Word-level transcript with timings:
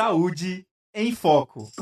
Saúde 0.00 0.64
em 0.94 1.12
Foco. 1.12 1.72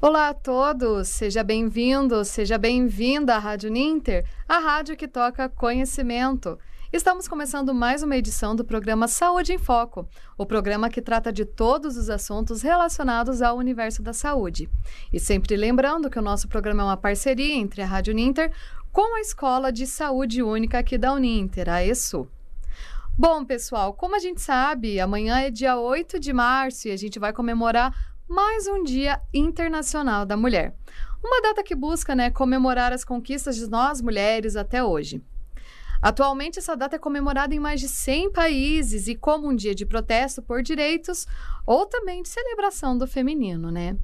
Olá 0.00 0.30
a 0.30 0.34
todos, 0.34 1.06
seja 1.06 1.44
bem-vindo, 1.44 2.24
seja 2.24 2.58
bem-vinda 2.58 3.36
à 3.36 3.38
Rádio 3.38 3.70
Ninter, 3.70 4.28
a 4.48 4.58
rádio 4.58 4.96
que 4.96 5.06
toca 5.06 5.48
conhecimento. 5.48 6.58
Estamos 6.92 7.28
começando 7.28 7.72
mais 7.72 8.02
uma 8.02 8.16
edição 8.16 8.56
do 8.56 8.64
programa 8.64 9.06
Saúde 9.06 9.52
em 9.52 9.58
Foco, 9.58 10.08
o 10.36 10.44
programa 10.44 10.90
que 10.90 11.00
trata 11.00 11.32
de 11.32 11.44
todos 11.44 11.96
os 11.96 12.10
assuntos 12.10 12.62
relacionados 12.62 13.40
ao 13.40 13.56
universo 13.56 14.02
da 14.02 14.12
saúde. 14.12 14.68
E 15.12 15.20
sempre 15.20 15.56
lembrando 15.56 16.10
que 16.10 16.18
o 16.18 16.22
nosso 16.22 16.48
programa 16.48 16.82
é 16.82 16.86
uma 16.86 16.96
parceria 16.96 17.54
entre 17.54 17.80
a 17.80 17.86
Rádio 17.86 18.12
Ninter 18.12 18.52
com 18.92 19.14
a 19.16 19.20
Escola 19.20 19.72
de 19.72 19.86
Saúde 19.86 20.42
Única 20.42 20.80
aqui 20.80 20.98
da 20.98 21.12
Uninter, 21.12 21.68
a 21.68 21.84
ESU. 21.84 22.28
Bom, 23.16 23.44
pessoal, 23.44 23.94
como 23.94 24.16
a 24.16 24.18
gente 24.18 24.40
sabe, 24.40 24.98
amanhã 24.98 25.38
é 25.38 25.50
dia 25.50 25.76
8 25.76 26.18
de 26.18 26.32
março 26.32 26.88
e 26.88 26.90
a 26.90 26.96
gente 26.96 27.18
vai 27.18 27.32
comemorar 27.32 27.94
mais 28.28 28.66
um 28.66 28.82
Dia 28.82 29.20
Internacional 29.32 30.26
da 30.26 30.36
Mulher. 30.36 30.74
Uma 31.22 31.40
data 31.40 31.62
que 31.62 31.74
busca 31.74 32.16
né, 32.16 32.30
comemorar 32.30 32.92
as 32.92 33.04
conquistas 33.04 33.56
de 33.56 33.68
nós 33.68 34.00
mulheres 34.00 34.56
até 34.56 34.82
hoje. 34.82 35.22
Atualmente, 36.02 36.58
essa 36.58 36.76
data 36.76 36.96
é 36.96 36.98
comemorada 36.98 37.54
em 37.54 37.60
mais 37.60 37.78
de 37.78 37.88
100 37.88 38.32
países 38.32 39.06
e 39.06 39.14
como 39.14 39.48
um 39.48 39.54
dia 39.54 39.74
de 39.74 39.86
protesto 39.86 40.42
por 40.42 40.62
direitos 40.62 41.28
ou 41.64 41.86
também 41.86 42.22
de 42.22 42.28
celebração 42.28 42.96
do 42.98 43.06
feminino, 43.06 43.70
né? 43.70 43.96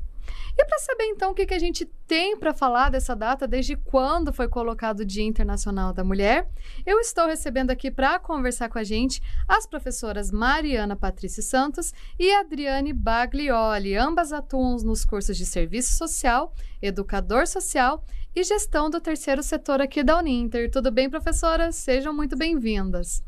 E 0.59 0.65
para 0.65 0.79
saber 0.79 1.05
então 1.05 1.33
o 1.33 1.35
que, 1.35 1.45
que 1.45 1.53
a 1.53 1.59
gente 1.59 1.85
tem 2.07 2.35
para 2.37 2.55
falar 2.55 2.91
dessa 2.91 3.15
data, 3.15 3.47
desde 3.47 3.77
quando 3.77 4.33
foi 4.33 4.49
colocado 4.49 5.01
o 5.01 5.05
Dia 5.05 5.25
Internacional 5.25 5.93
da 5.93 6.03
Mulher, 6.03 6.49
eu 6.87 6.99
estou 6.99 7.27
recebendo 7.27 7.71
aqui 7.71 7.91
para 7.91 8.19
conversar 8.19 8.71
com 8.71 8.79
a 8.79 8.85
gente 8.85 9.21
as 9.47 9.67
professoras 9.67 10.31
Mariana 10.31 10.97
Patrícia 10.97 11.43
Santos 11.43 11.93
e 12.19 12.33
Adriane 12.33 12.95
Baglioli. 12.95 13.97
Ambas 13.97 14.33
atuam 14.33 14.77
nos 14.77 15.05
cursos 15.05 15.37
de 15.37 15.45
Serviço 15.45 15.93
Social, 15.95 16.55
Educador 16.81 17.47
Social 17.47 18.03
e 18.35 18.43
Gestão 18.43 18.89
do 18.89 19.01
Terceiro 19.01 19.43
Setor 19.43 19.83
aqui 19.83 20.03
da 20.03 20.19
Uninter. 20.19 20.71
Tudo 20.71 20.91
bem, 20.91 21.11
professoras? 21.11 21.77
Sejam 21.77 22.15
muito 22.15 22.35
bem-vindas. 22.35 23.26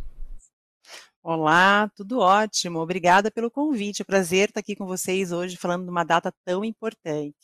Olá, 1.30 1.90
tudo 1.94 2.20
ótimo. 2.20 2.78
Obrigada 2.78 3.30
pelo 3.30 3.50
convite. 3.50 4.00
É 4.00 4.02
um 4.02 4.06
prazer 4.06 4.48
estar 4.48 4.60
aqui 4.60 4.74
com 4.74 4.86
vocês 4.86 5.30
hoje 5.30 5.58
falando 5.58 5.84
de 5.84 5.90
uma 5.90 6.02
data 6.02 6.32
tão 6.42 6.64
importante. 6.64 7.36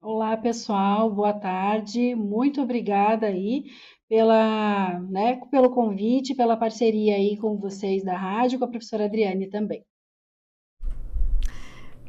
Olá, 0.00 0.34
pessoal. 0.38 1.14
Boa 1.14 1.34
tarde. 1.34 2.14
Muito 2.14 2.62
obrigada 2.62 3.26
aí 3.26 3.64
pela, 4.08 4.98
né, 5.00 5.38
pelo 5.50 5.68
convite, 5.68 6.34
pela 6.34 6.56
parceria 6.56 7.16
aí 7.16 7.36
com 7.36 7.58
vocês 7.58 8.02
da 8.02 8.16
rádio, 8.16 8.58
com 8.58 8.64
a 8.64 8.70
professora 8.70 9.04
Adriane 9.04 9.50
também. 9.50 9.84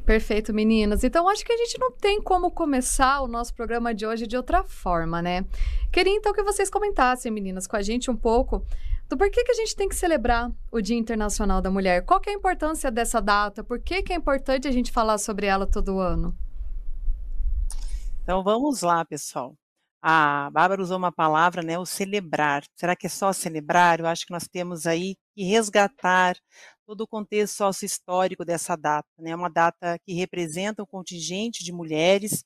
Perfeito, 0.06 0.54
meninas. 0.54 1.04
Então, 1.04 1.28
acho 1.28 1.44
que 1.44 1.52
a 1.52 1.58
gente 1.58 1.78
não 1.78 1.92
tem 1.92 2.22
como 2.22 2.50
começar 2.50 3.20
o 3.20 3.28
nosso 3.28 3.54
programa 3.54 3.94
de 3.94 4.06
hoje 4.06 4.26
de 4.26 4.38
outra 4.38 4.64
forma, 4.64 5.20
né? 5.20 5.44
Queria 5.92 6.16
então 6.16 6.32
que 6.32 6.42
vocês 6.42 6.70
comentassem, 6.70 7.30
meninas, 7.30 7.66
com 7.66 7.76
a 7.76 7.82
gente 7.82 8.10
um 8.10 8.16
pouco 8.16 8.64
do 9.08 9.16
porquê 9.16 9.42
que 9.42 9.52
a 9.52 9.54
gente 9.54 9.74
tem 9.74 9.88
que 9.88 9.94
celebrar 9.94 10.52
o 10.70 10.80
Dia 10.80 10.96
Internacional 10.96 11.62
da 11.62 11.70
Mulher. 11.70 12.04
Qual 12.04 12.20
é 12.26 12.30
a 12.30 12.34
importância 12.34 12.90
dessa 12.90 13.20
data? 13.20 13.64
Por 13.64 13.80
que, 13.80 14.02
que 14.02 14.12
é 14.12 14.16
importante 14.16 14.68
a 14.68 14.70
gente 14.70 14.92
falar 14.92 15.18
sobre 15.18 15.46
ela 15.46 15.66
todo 15.66 15.98
ano? 15.98 16.36
Então 18.22 18.44
vamos 18.44 18.82
lá, 18.82 19.04
pessoal. 19.04 19.56
A 20.02 20.50
Bárbara 20.52 20.82
usou 20.82 20.98
uma 20.98 21.10
palavra, 21.10 21.62
né, 21.62 21.78
o 21.78 21.86
celebrar. 21.86 22.62
Será 22.76 22.94
que 22.94 23.06
é 23.06 23.10
só 23.10 23.32
celebrar? 23.32 23.98
Eu 23.98 24.06
acho 24.06 24.26
que 24.26 24.32
nós 24.32 24.46
temos 24.46 24.86
aí 24.86 25.16
que 25.34 25.42
resgatar 25.44 26.36
todo 26.88 27.02
o 27.02 27.06
contexto 27.06 27.54
sócio-histórico 27.54 28.46
dessa 28.46 28.74
data. 28.74 29.06
É 29.18 29.22
né? 29.22 29.36
uma 29.36 29.50
data 29.50 29.98
que 30.06 30.14
representa 30.14 30.82
um 30.82 30.86
contingente 30.86 31.62
de 31.62 31.70
mulheres 31.70 32.42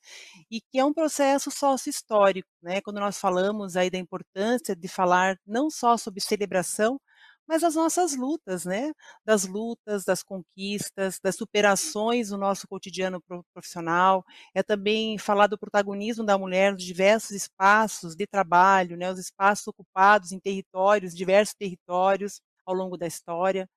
e 0.51 0.59
que 0.59 0.77
é 0.77 0.83
um 0.83 0.93
processo 0.93 1.49
sócio-histórico. 1.49 2.49
Né? 2.61 2.81
Quando 2.81 2.99
nós 2.99 3.17
falamos 3.17 3.77
aí 3.77 3.89
da 3.89 3.97
importância 3.97 4.75
de 4.75 4.87
falar 4.89 5.37
não 5.47 5.69
só 5.69 5.95
sobre 5.95 6.19
celebração, 6.19 6.99
mas 7.47 7.63
as 7.63 7.75
nossas 7.75 8.15
lutas, 8.15 8.63
né? 8.65 8.93
Das 9.25 9.45
lutas, 9.45 10.05
das 10.05 10.23
conquistas, 10.23 11.19
das 11.21 11.35
superações 11.35 12.31
no 12.31 12.37
nosso 12.37 12.67
cotidiano 12.67 13.21
profissional. 13.53 14.23
É 14.55 14.63
também 14.63 15.17
falar 15.17 15.47
do 15.47 15.57
protagonismo 15.57 16.25
da 16.25 16.37
mulher 16.37 16.71
nos 16.73 16.83
diversos 16.83 17.31
espaços 17.31 18.15
de 18.15 18.25
trabalho, 18.25 18.97
né? 18.97 19.11
Os 19.11 19.19
espaços 19.19 19.67
ocupados 19.67 20.31
em 20.31 20.39
territórios, 20.39 21.13
diversos 21.15 21.53
territórios 21.55 22.41
ao 22.65 22.73
longo 22.73 22.97
da 22.97 23.07
história 23.07 23.67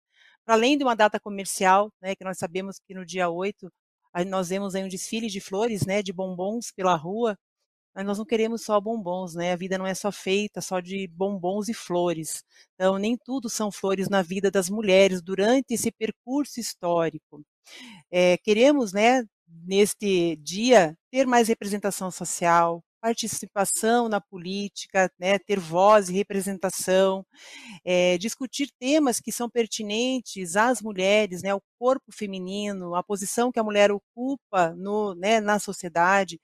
para 0.47 0.55
além 0.57 0.79
de 0.79 0.85
uma 0.85 0.97
data 0.97 1.21
comercial, 1.21 1.93
né, 2.03 2.17
que 2.17 2.25
nós 2.25 2.39
sabemos 2.39 2.79
que 2.87 2.95
no 2.95 3.07
dia 3.07 3.31
8 3.31 3.71
nós 4.29 4.49
vemos 4.51 4.75
aí 4.75 4.85
um 4.85 4.89
desfile 4.89 5.29
de 5.29 5.41
flores, 5.41 5.87
né, 5.87 6.03
de 6.03 6.13
bombons 6.13 6.73
pela 6.75 6.97
rua, 6.97 7.37
mas 7.95 8.07
nós 8.07 8.19
não 8.19 8.27
queremos 8.27 8.63
só 8.65 8.81
bombons, 8.81 9.35
né? 9.35 9.53
A 9.53 9.57
vida 9.57 9.79
não 9.79 9.87
é 9.87 9.95
só 9.95 10.13
feita 10.13 10.61
só 10.61 10.81
de 10.81 11.09
bombons 11.09 11.69
e 11.69 11.75
flores. 11.75 12.45
Então, 12.75 12.99
nem 12.99 13.17
tudo 13.25 13.49
são 13.51 13.73
flores 13.73 14.09
na 14.09 14.23
vida 14.23 14.51
das 14.51 14.71
mulheres 14.71 15.23
durante 15.23 15.75
esse 15.75 15.91
percurso 15.93 16.61
histórico. 16.61 17.43
É, 18.11 18.37
queremos, 18.39 18.93
né, 18.93 19.25
neste 19.49 20.37
dia, 20.37 20.97
ter 21.11 21.27
mais 21.27 21.49
representação 21.49 22.11
social, 22.11 22.83
participação 23.01 24.09
na 24.09 24.21
política, 24.21 25.11
né, 25.19 25.39
ter 25.39 25.59
voz 25.61 26.09
e 26.09 26.13
representação, 26.13 27.25
é, 27.85 28.19
discutir 28.19 28.71
temas 28.79 29.21
que 29.21 29.33
são 29.33 29.49
pertinentes 29.51 30.57
às 30.57 30.83
mulheres, 30.83 31.43
né, 31.43 31.51
ao 31.51 31.63
corpo 31.79 32.13
feminino, 32.13 32.95
a 32.95 33.03
posição 33.03 33.53
que 33.53 33.61
a 33.61 33.65
mulher 33.65 33.91
ocupa 33.93 34.75
no, 34.77 35.15
né, 35.15 35.41
na 35.41 35.59
sociedade. 35.59 36.41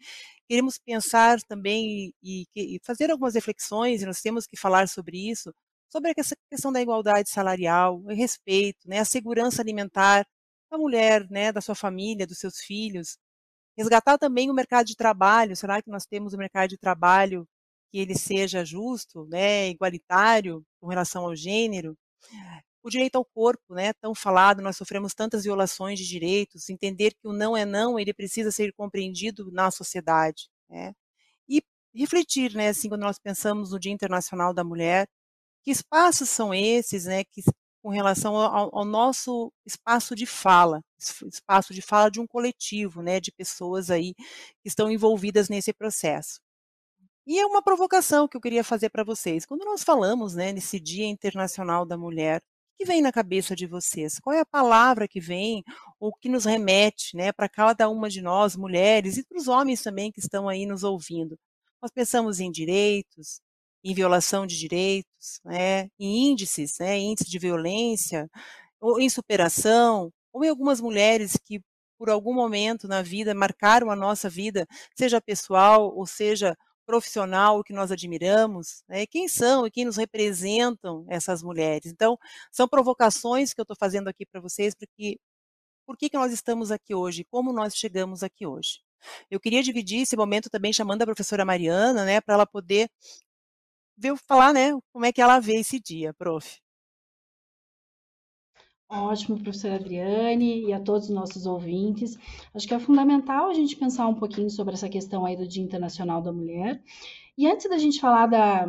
Queremos 0.48 0.78
pensar 0.78 1.40
também 1.42 2.12
e, 2.22 2.46
e, 2.56 2.80
fazer 2.84 3.10
algumas 3.10 3.34
reflexões, 3.34 4.02
e 4.02 4.06
nós 4.06 4.20
temos 4.20 4.46
que 4.46 4.56
falar 4.56 4.88
sobre 4.88 5.30
isso, 5.30 5.52
sobre 5.90 6.12
essa 6.16 6.34
questão 6.50 6.72
da 6.72 6.80
igualdade 6.80 7.30
salarial, 7.30 7.98
o 8.00 8.14
respeito, 8.14 8.88
né, 8.88 9.00
a 9.00 9.04
segurança 9.04 9.62
alimentar 9.62 10.26
da 10.70 10.78
mulher, 10.78 11.26
né, 11.30 11.52
da 11.52 11.60
sua 11.60 11.74
família, 11.74 12.26
dos 12.26 12.38
seus 12.38 12.58
filhos, 12.60 13.18
Resgatar 13.82 14.16
também 14.16 14.48
o 14.48 14.54
mercado 14.54 14.86
de 14.86 14.94
trabalho. 14.94 15.56
Será 15.56 15.82
que 15.82 15.90
nós 15.90 16.06
temos 16.06 16.32
um 16.32 16.38
mercado 16.38 16.70
de 16.70 16.78
trabalho 16.78 17.48
que 17.90 17.98
ele 17.98 18.14
seja 18.14 18.64
justo, 18.64 19.26
né, 19.26 19.68
igualitário 19.68 20.64
com 20.80 20.86
relação 20.86 21.24
ao 21.24 21.34
gênero? 21.34 21.98
O 22.80 22.88
direito 22.88 23.16
ao 23.16 23.24
corpo, 23.24 23.74
né, 23.74 23.92
tão 23.94 24.14
falado, 24.14 24.62
nós 24.62 24.76
sofremos 24.76 25.14
tantas 25.14 25.42
violações 25.42 25.98
de 25.98 26.06
direitos, 26.06 26.70
entender 26.70 27.12
que 27.12 27.26
o 27.26 27.32
não 27.32 27.56
é 27.56 27.64
não, 27.64 27.98
ele 27.98 28.14
precisa 28.14 28.52
ser 28.52 28.72
compreendido 28.72 29.50
na 29.50 29.68
sociedade, 29.72 30.48
né? 30.68 30.92
E 31.48 31.60
refletir, 31.92 32.54
né, 32.54 32.68
assim, 32.68 32.88
quando 32.88 33.02
nós 33.02 33.18
pensamos 33.18 33.72
no 33.72 33.80
Dia 33.80 33.92
Internacional 33.92 34.54
da 34.54 34.62
Mulher, 34.62 35.08
que 35.64 35.72
espaços 35.72 36.28
são 36.28 36.54
esses, 36.54 37.06
né, 37.06 37.24
que 37.24 37.42
com 37.82 37.90
relação 37.90 38.36
ao, 38.36 38.76
ao, 38.78 38.84
nosso 38.84 39.52
espaço 39.66 40.14
de 40.14 40.24
fala, 40.24 40.80
espaço 41.26 41.74
de 41.74 41.82
fala 41.82 42.10
de 42.10 42.20
um 42.20 42.26
coletivo, 42.26 43.02
né, 43.02 43.20
de 43.20 43.32
pessoas 43.32 43.90
aí 43.90 44.14
que 44.14 44.68
estão 44.68 44.90
envolvidas 44.90 45.48
nesse 45.48 45.72
processo. 45.72 46.40
E 47.26 47.38
é 47.38 47.46
uma 47.46 47.62
provocação 47.62 48.26
que 48.26 48.36
eu 48.36 48.40
queria 48.40 48.64
fazer 48.64 48.90
para 48.90 49.04
vocês. 49.04 49.46
Quando 49.46 49.64
nós 49.64 49.82
falamos, 49.84 50.34
né, 50.34 50.52
nesse 50.52 50.80
Dia 50.80 51.06
Internacional 51.06 51.86
da 51.86 51.96
Mulher, 51.96 52.38
o 52.40 52.78
que 52.78 52.84
vem 52.84 53.00
na 53.00 53.12
cabeça 53.12 53.54
de 53.54 53.66
vocês? 53.66 54.18
Qual 54.18 54.34
é 54.34 54.40
a 54.40 54.46
palavra 54.46 55.06
que 55.06 55.20
vem 55.20 55.62
ou 56.00 56.12
que 56.12 56.28
nos 56.28 56.44
remete, 56.44 57.16
né, 57.16 57.32
para 57.32 57.48
cada 57.48 57.88
uma 57.88 58.08
de 58.10 58.20
nós, 58.20 58.56
mulheres 58.56 59.16
e 59.18 59.24
para 59.24 59.38
os 59.38 59.46
homens 59.46 59.82
também 59.82 60.10
que 60.10 60.20
estão 60.20 60.48
aí 60.48 60.66
nos 60.66 60.82
ouvindo? 60.82 61.38
Nós 61.80 61.92
pensamos 61.92 62.40
em 62.40 62.50
direitos, 62.50 63.40
em 63.84 63.94
violação 63.94 64.46
de 64.46 64.58
direitos, 64.58 65.40
né, 65.44 65.88
em 65.98 66.30
índices, 66.30 66.78
né, 66.80 66.98
índice 66.98 67.30
de 67.30 67.38
violência, 67.38 68.28
ou 68.80 69.00
em 69.00 69.08
superação, 69.08 70.12
ou 70.32 70.44
em 70.44 70.48
algumas 70.48 70.80
mulheres 70.80 71.36
que 71.44 71.60
por 71.98 72.10
algum 72.10 72.34
momento 72.34 72.88
na 72.88 73.02
vida 73.02 73.34
marcaram 73.34 73.90
a 73.90 73.96
nossa 73.96 74.28
vida, 74.28 74.66
seja 74.96 75.20
pessoal 75.20 75.94
ou 75.94 76.06
seja 76.06 76.56
profissional 76.84 77.62
que 77.62 77.72
nós 77.72 77.92
admiramos, 77.92 78.82
né? 78.88 79.06
quem 79.06 79.28
são 79.28 79.66
e 79.66 79.70
quem 79.70 79.84
nos 79.84 79.96
representam 79.96 81.06
essas 81.08 81.42
mulheres. 81.42 81.86
Então, 81.92 82.18
são 82.50 82.66
provocações 82.66 83.54
que 83.54 83.60
eu 83.60 83.62
estou 83.62 83.76
fazendo 83.78 84.08
aqui 84.08 84.26
para 84.26 84.40
vocês, 84.40 84.74
porque 84.74 85.18
por 85.86 85.96
que, 85.96 86.10
que 86.10 86.16
nós 86.16 86.32
estamos 86.32 86.70
aqui 86.72 86.94
hoje, 86.94 87.24
como 87.30 87.52
nós 87.52 87.76
chegamos 87.76 88.22
aqui 88.22 88.46
hoje. 88.46 88.80
Eu 89.30 89.40
queria 89.40 89.62
dividir 89.62 90.02
esse 90.02 90.16
momento 90.16 90.50
também 90.50 90.72
chamando 90.72 91.02
a 91.02 91.06
professora 91.06 91.44
Mariana, 91.44 92.04
né, 92.04 92.20
para 92.20 92.34
ela 92.34 92.46
poder 92.46 92.88
ver, 93.96 94.16
falar, 94.26 94.52
né, 94.52 94.72
como 94.92 95.04
é 95.04 95.12
que 95.12 95.20
ela 95.20 95.38
vê 95.40 95.56
esse 95.56 95.80
dia, 95.80 96.14
prof. 96.14 96.60
Ótimo, 98.94 99.38
professora 99.38 99.76
Adriane, 99.76 100.66
e 100.66 100.72
a 100.72 100.78
todos 100.78 101.08
os 101.08 101.14
nossos 101.14 101.46
ouvintes. 101.46 102.18
Acho 102.54 102.68
que 102.68 102.74
é 102.74 102.78
fundamental 102.78 103.48
a 103.48 103.54
gente 103.54 103.74
pensar 103.74 104.06
um 104.06 104.14
pouquinho 104.14 104.50
sobre 104.50 104.74
essa 104.74 104.86
questão 104.86 105.24
aí 105.24 105.34
do 105.34 105.48
Dia 105.48 105.62
Internacional 105.62 106.20
da 106.20 106.30
Mulher. 106.30 106.82
E 107.38 107.46
antes 107.46 107.70
da 107.70 107.78
gente 107.78 107.98
falar 107.98 108.26
da 108.26 108.68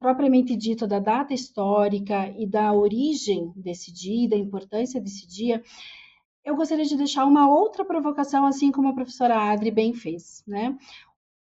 propriamente 0.00 0.56
dito 0.56 0.88
da 0.88 0.98
data 0.98 1.32
histórica 1.32 2.34
e 2.36 2.48
da 2.48 2.72
origem 2.72 3.52
desse 3.54 3.92
dia, 3.92 4.30
da 4.30 4.36
importância 4.36 5.00
desse 5.00 5.24
dia, 5.24 5.62
eu 6.44 6.56
gostaria 6.56 6.84
de 6.84 6.96
deixar 6.96 7.24
uma 7.24 7.48
outra 7.48 7.84
provocação, 7.84 8.44
assim 8.46 8.72
como 8.72 8.88
a 8.88 8.92
professora 8.92 9.52
Adri 9.52 9.70
bem 9.70 9.94
fez, 9.94 10.42
né? 10.48 10.76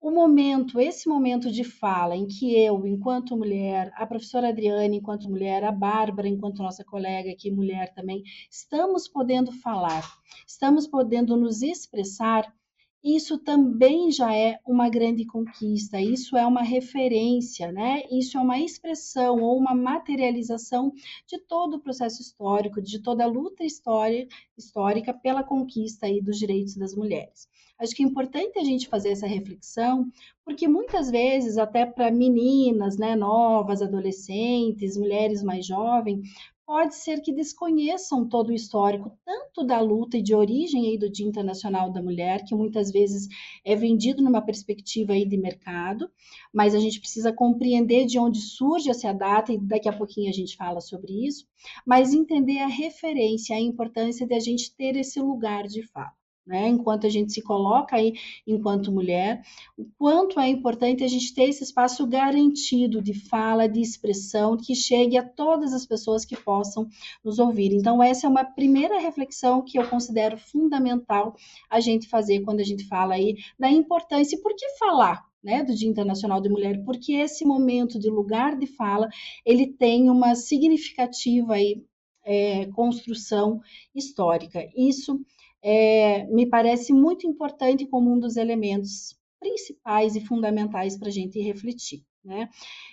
O 0.04 0.12
momento, 0.12 0.82
esse 0.82 1.08
momento 1.08 1.50
de 1.50 1.64
fala 1.64 2.14
em 2.14 2.28
que 2.28 2.54
eu, 2.54 2.86
enquanto 2.86 3.38
mulher, 3.38 3.90
a 3.96 4.06
professora 4.06 4.50
Adriane, 4.50 4.98
enquanto 4.98 5.30
mulher, 5.30 5.64
a 5.64 5.72
Bárbara, 5.72 6.28
enquanto 6.28 6.62
nossa 6.62 6.84
colega 6.84 7.32
aqui, 7.32 7.50
mulher 7.50 7.94
também, 7.94 8.22
estamos 8.52 9.08
podendo 9.08 9.54
falar, 9.54 10.04
estamos 10.46 10.86
podendo 10.86 11.38
nos 11.38 11.62
expressar, 11.62 12.54
isso 13.02 13.38
também 13.38 14.12
já 14.12 14.36
é 14.36 14.60
uma 14.68 14.90
grande 14.90 15.26
conquista, 15.26 16.02
isso 16.02 16.36
é 16.36 16.46
uma 16.46 16.64
referência, 16.64 17.72
né? 17.72 18.04
Isso 18.12 18.38
é 18.38 18.42
uma 18.42 18.60
expressão 18.60 19.42
ou 19.42 19.58
uma 19.58 19.74
materialização 19.74 20.92
de 21.26 21.38
todo 21.38 21.76
o 21.76 21.82
processo 21.82 22.22
histórico, 22.22 22.82
de 22.82 23.02
toda 23.02 23.24
a 23.24 23.28
luta 23.28 23.64
histórica 23.64 25.14
pela 25.14 25.46
conquista 25.46 26.08
aí 26.08 26.22
dos 26.22 26.38
direitos 26.38 26.76
das 26.76 26.94
mulheres. 26.94 27.48
Acho 27.80 27.96
que 27.96 28.04
é 28.04 28.06
importante 28.06 28.60
a 28.60 28.64
gente 28.64 28.88
fazer 28.88 29.10
essa 29.10 29.28
reflexão, 29.28 30.10
porque 30.46 30.68
muitas 30.68 31.10
vezes, 31.10 31.58
até 31.58 31.86
para 31.86 32.12
meninas 32.12 32.98
né, 32.98 33.16
novas, 33.16 33.82
adolescentes, 33.82 34.96
mulheres 34.96 35.44
mais 35.44 35.66
jovens, 35.66 36.22
pode 36.66 36.96
ser 36.96 37.22
que 37.22 37.34
desconheçam 37.34 38.28
todo 38.28 38.50
o 38.50 38.54
histórico, 38.54 39.18
tanto 39.26 39.66
da 39.66 39.82
luta 39.82 40.18
e 40.18 40.22
de 40.22 40.34
origem 40.34 40.88
aí 40.88 40.98
do 40.98 41.10
Dia 41.10 41.28
Internacional 41.28 41.92
da 41.92 42.02
Mulher, 42.02 42.46
que 42.46 42.56
muitas 42.56 42.92
vezes 42.92 43.28
é 43.66 43.76
vendido 43.76 44.24
numa 44.24 44.42
perspectiva 44.42 45.14
aí 45.14 45.26
de 45.26 45.38
mercado, 45.38 46.10
mas 46.54 46.74
a 46.74 46.80
gente 46.80 47.00
precisa 47.00 47.34
compreender 47.34 48.06
de 48.06 48.18
onde 48.18 48.40
surge 48.40 48.90
essa 48.90 49.12
data, 49.12 49.52
e 49.52 49.58
daqui 49.58 49.90
a 49.90 49.94
pouquinho 49.94 50.30
a 50.30 50.34
gente 50.34 50.56
fala 50.56 50.80
sobre 50.80 51.26
isso, 51.28 51.46
mas 51.86 52.14
entender 52.14 52.60
a 52.60 52.68
referência, 52.68 53.56
a 53.56 53.60
importância 53.60 54.26
de 54.26 54.34
a 54.34 54.40
gente 54.40 54.74
ter 54.76 54.96
esse 54.96 55.20
lugar 55.20 55.68
de 55.68 55.84
fala 55.88 56.14
né? 56.46 56.68
Enquanto 56.68 57.08
a 57.08 57.10
gente 57.10 57.32
se 57.32 57.42
coloca 57.42 57.96
aí 57.96 58.14
enquanto 58.46 58.92
mulher, 58.92 59.42
o 59.78 59.86
quanto 59.98 60.40
é 60.40 60.48
importante 60.48 61.04
a 61.04 61.08
gente 61.08 61.34
ter 61.34 61.44
esse 61.44 61.64
espaço 61.64 62.06
garantido 62.06 63.02
de 63.02 63.14
fala, 63.14 63.68
de 63.68 63.82
expressão, 63.82 64.58
que 64.58 64.76
chegue 64.76 65.18
a 65.18 65.24
todas 65.24 65.74
as 65.74 65.86
pessoas 65.86 66.26
que 66.26 66.36
possam 66.36 66.88
nos 67.24 67.40
ouvir. 67.40 67.74
Então, 67.74 68.04
essa 68.04 68.28
é 68.28 68.30
uma 68.30 68.44
primeira 68.44 69.00
reflexão 69.00 69.64
que 69.64 69.80
eu 69.80 69.88
considero 69.90 70.38
fundamental 70.38 71.36
a 71.70 71.80
gente 71.80 72.08
fazer 72.10 72.42
quando 72.42 72.60
a 72.60 72.66
gente 72.66 72.86
fala 72.88 73.16
aí 73.16 73.38
da 73.58 73.70
importância 73.70 74.36
e 74.36 74.42
por 74.42 74.54
que 74.56 74.68
falar, 74.78 75.26
né, 75.44 75.64
do 75.64 75.74
Dia 75.74 75.90
Internacional 75.90 76.42
da 76.42 76.50
Mulher, 76.50 76.84
porque 76.84 77.14
esse 77.14 77.46
momento 77.46 78.00
de 78.00 78.10
lugar 78.10 78.58
de 78.58 78.68
fala, 78.68 79.10
ele 79.46 79.68
tem 79.68 80.10
uma 80.10 80.36
significativa 80.36 81.54
aí, 81.54 81.84
é, 82.26 82.68
construção 82.68 83.60
histórica. 83.94 84.66
Isso 84.76 85.20
é, 85.64 86.26
me 86.26 86.46
parece 86.46 86.92
muito 86.92 87.26
importante 87.26 87.86
como 87.86 88.12
um 88.12 88.20
dos 88.20 88.36
elementos 88.36 89.18
principais 89.40 90.16
e 90.16 90.22
fundamentais 90.22 90.98
para 90.98 91.08
a 91.08 91.12
gente 91.12 91.40
refletir. 91.40 92.04
Né? 92.24 92.50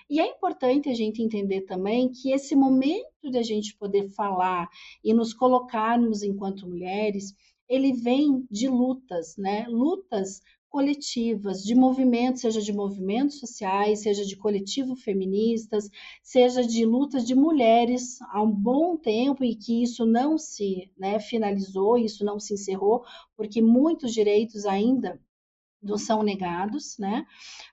E 0.08 0.18
é 0.18 0.26
importante 0.26 0.88
a 0.88 0.94
gente 0.94 1.22
entender 1.22 1.62
também 1.62 2.10
que 2.10 2.32
esse 2.32 2.56
momento 2.56 3.30
de 3.30 3.38
a 3.38 3.42
gente 3.42 3.76
poder 3.76 4.08
falar 4.10 4.68
e 5.04 5.14
nos 5.14 5.32
colocarmos 5.32 6.22
enquanto 6.22 6.68
mulheres, 6.68 7.32
ele 7.68 7.92
vem 7.92 8.44
de 8.50 8.66
lutas, 8.66 9.36
né? 9.36 9.64
Lutas 9.68 10.42
coletivas, 10.70 11.62
de 11.64 11.74
movimentos, 11.74 12.42
seja 12.42 12.62
de 12.62 12.72
movimentos 12.72 13.40
sociais, 13.40 14.02
seja 14.02 14.24
de 14.24 14.36
coletivos 14.36 15.02
feministas, 15.02 15.90
seja 16.22 16.64
de 16.64 16.86
lutas 16.86 17.26
de 17.26 17.34
mulheres 17.34 18.22
há 18.30 18.40
um 18.40 18.50
bom 18.50 18.96
tempo 18.96 19.44
e 19.44 19.56
que 19.56 19.82
isso 19.82 20.06
não 20.06 20.38
se 20.38 20.90
né, 20.96 21.18
finalizou, 21.18 21.98
isso 21.98 22.24
não 22.24 22.38
se 22.38 22.54
encerrou, 22.54 23.04
porque 23.36 23.60
muitos 23.60 24.12
direitos 24.12 24.64
ainda 24.64 25.20
não 25.82 25.98
são 25.98 26.22
negados, 26.22 26.96
né? 26.98 27.26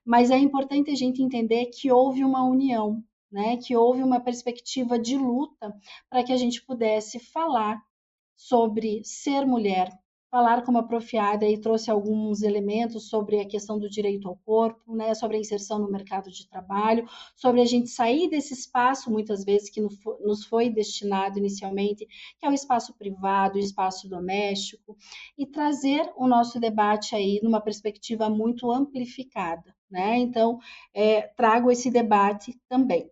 Mas 0.03 0.31
é 0.31 0.37
importante 0.37 0.89
a 0.89 0.95
gente 0.95 1.21
entender 1.21 1.67
que 1.67 1.91
houve 1.91 2.23
uma 2.23 2.43
união, 2.43 3.03
né? 3.31 3.57
Que 3.57 3.75
houve 3.75 4.01
uma 4.01 4.19
perspectiva 4.19 4.97
de 4.97 5.17
luta 5.17 5.73
para 6.09 6.23
que 6.23 6.33
a 6.33 6.37
gente 6.37 6.65
pudesse 6.65 7.19
falar 7.19 7.81
sobre 8.35 9.03
ser 9.03 9.45
mulher, 9.45 9.91
falar 10.29 10.63
como 10.63 10.77
apropriada 10.77 11.47
e 11.47 11.59
trouxe 11.59 11.89
alguns 11.89 12.41
elementos 12.41 13.09
sobre 13.09 13.39
a 13.39 13.47
questão 13.47 13.79
do 13.79 13.89
direito 13.89 14.27
ao 14.27 14.35
corpo, 14.35 14.95
né, 14.95 15.13
sobre 15.13 15.37
a 15.37 15.39
inserção 15.39 15.79
no 15.79 15.89
mercado 15.89 16.29
de 16.29 16.47
trabalho, 16.47 17.07
sobre 17.35 17.61
a 17.61 17.65
gente 17.65 17.89
sair 17.89 18.29
desse 18.29 18.53
espaço, 18.53 19.09
muitas 19.09 19.45
vezes, 19.45 19.69
que 19.69 19.81
nos 19.81 20.45
foi 20.45 20.69
destinado 20.69 21.39
inicialmente, 21.39 22.05
que 22.39 22.45
é 22.45 22.49
o 22.49 22.53
espaço 22.53 22.93
privado, 22.97 23.55
o 23.55 23.61
espaço 23.61 24.09
doméstico, 24.09 24.97
e 25.37 25.45
trazer 25.45 26.11
o 26.17 26.27
nosso 26.27 26.59
debate 26.59 27.15
aí 27.15 27.39
numa 27.41 27.61
perspectiva 27.61 28.29
muito 28.29 28.71
amplificada. 28.71 29.75
Né? 29.89 30.17
Então, 30.17 30.59
é, 30.93 31.21
trago 31.21 31.71
esse 31.71 31.89
debate 31.89 32.59
também. 32.67 33.09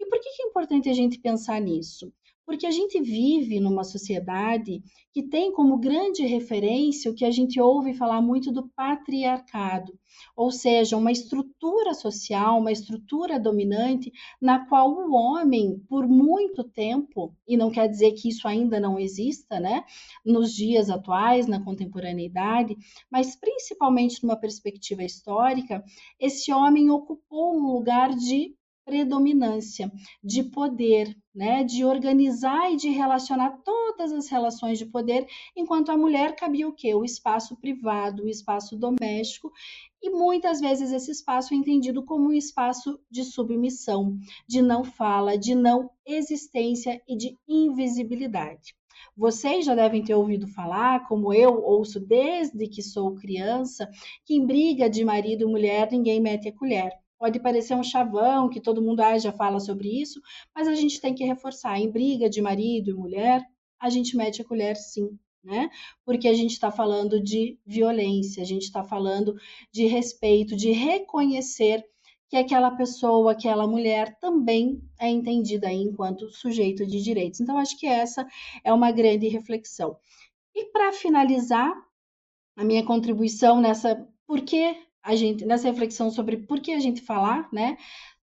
E 0.00 0.06
por 0.06 0.18
que 0.18 0.28
é 0.42 0.46
importante 0.46 0.88
a 0.88 0.94
gente 0.94 1.18
pensar 1.18 1.60
nisso? 1.60 2.12
Porque 2.46 2.66
a 2.66 2.70
gente 2.70 3.00
vive 3.00 3.58
numa 3.60 3.84
sociedade 3.84 4.82
que 5.12 5.22
tem 5.22 5.52
como 5.52 5.78
grande 5.78 6.26
referência 6.26 7.10
o 7.10 7.14
que 7.14 7.24
a 7.24 7.30
gente 7.30 7.60
ouve 7.60 7.94
falar 7.94 8.20
muito 8.20 8.52
do 8.52 8.68
patriarcado, 8.70 9.96
ou 10.36 10.50
seja, 10.50 10.96
uma 10.96 11.12
estrutura 11.12 11.94
social, 11.94 12.58
uma 12.58 12.72
estrutura 12.72 13.38
dominante 13.38 14.12
na 14.40 14.66
qual 14.66 14.90
o 14.90 15.14
homem, 15.14 15.78
por 15.88 16.06
muito 16.06 16.64
tempo, 16.64 17.34
e 17.46 17.56
não 17.56 17.70
quer 17.70 17.88
dizer 17.88 18.12
que 18.12 18.28
isso 18.28 18.46
ainda 18.46 18.80
não 18.80 18.98
exista, 18.98 19.60
né, 19.60 19.84
nos 20.24 20.52
dias 20.52 20.90
atuais, 20.90 21.46
na 21.46 21.62
contemporaneidade, 21.62 22.76
mas 23.10 23.36
principalmente 23.36 24.22
numa 24.22 24.36
perspectiva 24.36 25.04
histórica, 25.04 25.82
esse 26.18 26.52
homem 26.52 26.90
ocupou 26.90 27.56
um 27.56 27.72
lugar 27.72 28.14
de 28.14 28.54
predominância, 28.84 29.90
de 30.22 30.42
poder, 30.42 31.16
né, 31.34 31.64
de 31.64 31.84
organizar 31.84 32.72
e 32.72 32.76
de 32.76 32.90
relacionar 32.90 33.58
todas 33.64 34.12
as 34.12 34.28
relações 34.28 34.78
de 34.78 34.86
poder, 34.86 35.26
enquanto 35.56 35.90
a 35.90 35.96
mulher 35.96 36.36
cabia 36.36 36.68
o 36.68 36.72
quê? 36.72 36.94
O 36.94 37.04
espaço 37.04 37.56
privado, 37.56 38.24
o 38.24 38.28
espaço 38.28 38.76
doméstico, 38.76 39.50
e 40.02 40.10
muitas 40.10 40.60
vezes 40.60 40.92
esse 40.92 41.10
espaço 41.10 41.54
é 41.54 41.56
entendido 41.56 42.04
como 42.04 42.28
um 42.28 42.32
espaço 42.32 43.00
de 43.10 43.24
submissão, 43.24 44.18
de 44.46 44.60
não 44.60 44.84
fala, 44.84 45.38
de 45.38 45.54
não 45.54 45.90
existência 46.06 47.02
e 47.08 47.16
de 47.16 47.38
invisibilidade. 47.48 48.74
Vocês 49.16 49.64
já 49.64 49.74
devem 49.74 50.02
ter 50.02 50.14
ouvido 50.14 50.46
falar, 50.48 51.06
como 51.06 51.32
eu 51.32 51.62
ouço 51.62 52.00
desde 52.00 52.66
que 52.68 52.82
sou 52.82 53.14
criança, 53.14 53.88
que 54.24 54.34
em 54.34 54.44
briga 54.44 54.90
de 54.90 55.04
marido 55.04 55.42
e 55.42 55.50
mulher 55.50 55.90
ninguém 55.90 56.20
mete 56.20 56.48
a 56.48 56.52
colher. 56.52 56.92
Pode 57.18 57.40
parecer 57.40 57.74
um 57.74 57.82
chavão, 57.82 58.48
que 58.48 58.60
todo 58.60 58.82
mundo 58.82 59.00
ah, 59.00 59.18
já 59.18 59.32
fala 59.32 59.60
sobre 59.60 59.88
isso, 59.88 60.20
mas 60.54 60.68
a 60.68 60.74
gente 60.74 61.00
tem 61.00 61.14
que 61.14 61.24
reforçar. 61.24 61.78
Em 61.78 61.90
briga 61.90 62.28
de 62.28 62.42
marido 62.42 62.90
e 62.90 62.94
mulher, 62.94 63.42
a 63.80 63.88
gente 63.88 64.16
mete 64.16 64.42
a 64.42 64.44
colher 64.44 64.76
sim, 64.76 65.18
né? 65.42 65.70
Porque 66.04 66.28
a 66.28 66.34
gente 66.34 66.52
está 66.52 66.70
falando 66.70 67.22
de 67.22 67.58
violência, 67.64 68.42
a 68.42 68.46
gente 68.46 68.64
está 68.64 68.82
falando 68.82 69.34
de 69.72 69.86
respeito, 69.86 70.56
de 70.56 70.72
reconhecer 70.72 71.84
que 72.28 72.36
aquela 72.36 72.70
pessoa, 72.70 73.32
aquela 73.32 73.66
mulher 73.66 74.18
também 74.18 74.82
é 74.98 75.08
entendida 75.08 75.68
aí 75.68 75.80
enquanto 75.82 76.30
sujeito 76.30 76.86
de 76.86 77.02
direitos. 77.02 77.40
Então, 77.40 77.58
acho 77.58 77.78
que 77.78 77.86
essa 77.86 78.26
é 78.64 78.72
uma 78.72 78.90
grande 78.90 79.28
reflexão. 79.28 79.96
E 80.54 80.64
para 80.72 80.92
finalizar, 80.92 81.72
a 82.56 82.64
minha 82.64 82.84
contribuição 82.84 83.60
nessa, 83.60 84.08
por 84.26 84.40
que 84.40 84.76
a 85.04 85.14
gente 85.14 85.44
nessa 85.44 85.68
reflexão 85.68 86.10
sobre 86.10 86.38
por 86.38 86.60
que 86.60 86.72
a 86.72 86.80
gente 86.80 87.02
falar, 87.02 87.48
né, 87.52 87.76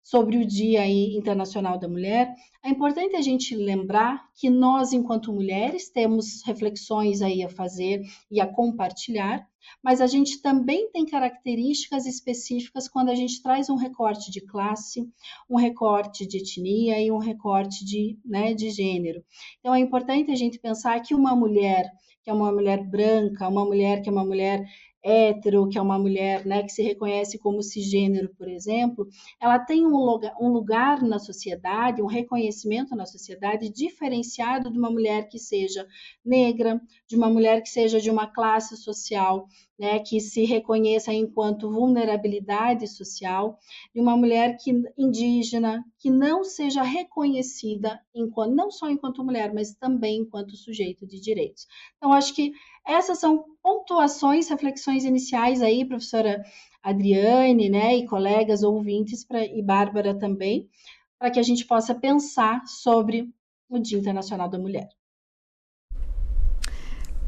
sobre 0.04 0.38
o 0.38 0.46
Dia 0.46 0.86
Internacional 0.88 1.78
da 1.78 1.88
Mulher, 1.88 2.34
é 2.64 2.70
importante 2.70 3.16
a 3.16 3.22
gente 3.22 3.56
lembrar 3.56 4.28
que 4.36 4.50
nós, 4.50 4.92
enquanto 4.92 5.32
mulheres, 5.32 5.90
temos 5.90 6.42
reflexões 6.44 7.22
aí 7.22 7.44
a 7.44 7.50
fazer 7.50 8.02
e 8.30 8.42
a 8.42 8.48
compartilhar, 8.48 9.48
mas 9.84 10.02
a 10.02 10.08
gente 10.08 10.42
também 10.42 10.92
tem 10.92 11.06
características 11.06 12.08
específicas 12.08 12.90
quando 12.90 13.10
a 13.10 13.16
gente 13.16 13.42
traz 13.44 13.70
um 13.70 13.76
recorte 13.76 14.32
de 14.32 14.42
classe, 14.42 15.08
um 15.48 15.56
recorte 15.56 16.26
de 16.26 16.38
etnia 16.38 17.00
e 17.00 17.12
um 17.12 17.20
recorte 17.20 17.86
de, 17.86 18.18
né, 18.26 18.56
de 18.56 18.72
gênero. 18.72 19.24
Então, 19.60 19.74
é 19.74 19.80
importante 19.80 20.32
a 20.32 20.36
gente 20.36 20.58
pensar 20.58 21.00
que 21.02 21.14
uma 21.14 21.36
mulher 21.36 21.92
que 22.24 22.30
é 22.30 22.34
uma 22.34 22.52
mulher 22.52 22.84
branca, 22.84 23.48
uma 23.48 23.66
mulher 23.66 24.02
que 24.02 24.10
é 24.10 24.12
uma 24.12 24.24
mulher 24.24 24.64
hétero, 25.04 25.68
que 25.68 25.78
é 25.78 25.82
uma 25.82 25.98
mulher 25.98 26.46
né, 26.46 26.64
que 26.64 26.70
se 26.70 26.82
reconhece 26.82 27.38
como 27.38 27.64
cisgênero, 27.64 28.30
por 28.36 28.48
exemplo, 28.48 29.08
ela 29.40 29.58
tem 29.58 29.86
um 29.86 29.98
lugar, 29.98 30.36
um 30.40 30.50
lugar 30.50 31.02
na 31.02 31.20
sociedade, 31.20 32.02
um 32.02 32.08
reconhecimento 32.08 32.96
na 32.96 33.06
sociedade 33.06 33.70
diferenciado 33.70 34.72
de 34.72 34.78
uma 34.78 34.92
mulher 34.92 35.28
que 35.28 35.40
seja 35.40 35.88
negra, 36.24 36.80
de 37.08 37.16
uma 37.16 37.30
mulher 37.30 37.62
que 37.62 37.70
seja 37.70 38.00
de 38.00 38.10
uma 38.10 38.28
classe 38.28 38.78
social 38.78 39.48
né, 39.82 39.98
que 39.98 40.20
se 40.20 40.46
reconheça 40.46 41.12
enquanto 41.12 41.72
vulnerabilidade 41.72 42.88
social, 42.88 43.58
de 43.92 44.00
uma 44.00 44.16
mulher 44.16 44.56
que, 44.58 44.72
indígena 44.96 45.84
que 45.98 46.08
não 46.12 46.44
seja 46.44 46.84
reconhecida 46.84 48.00
enquanto, 48.14 48.54
não 48.54 48.70
só 48.70 48.88
enquanto 48.92 49.24
mulher, 49.24 49.52
mas 49.52 49.74
também 49.74 50.20
enquanto 50.20 50.56
sujeito 50.56 51.08
de 51.08 51.20
direitos. 51.20 51.66
Então, 51.98 52.14
acho 52.14 52.36
que 52.36 52.52
essas 52.86 53.18
são 53.18 53.44
pontuações, 53.64 54.50
reflexões 54.50 55.04
iniciais 55.04 55.64
aí, 55.64 55.84
professora 55.84 56.44
Adriane, 56.84 57.68
né, 57.68 57.96
e 57.98 58.06
colegas 58.06 58.62
ouvintes, 58.62 59.26
pra, 59.26 59.44
e 59.44 59.64
Bárbara 59.64 60.14
também, 60.14 60.70
para 61.18 61.32
que 61.32 61.40
a 61.40 61.44
gente 61.44 61.66
possa 61.66 61.96
pensar 61.96 62.68
sobre 62.68 63.34
o 63.68 63.80
Dia 63.80 63.98
Internacional 63.98 64.48
da 64.48 64.60
Mulher. 64.60 64.90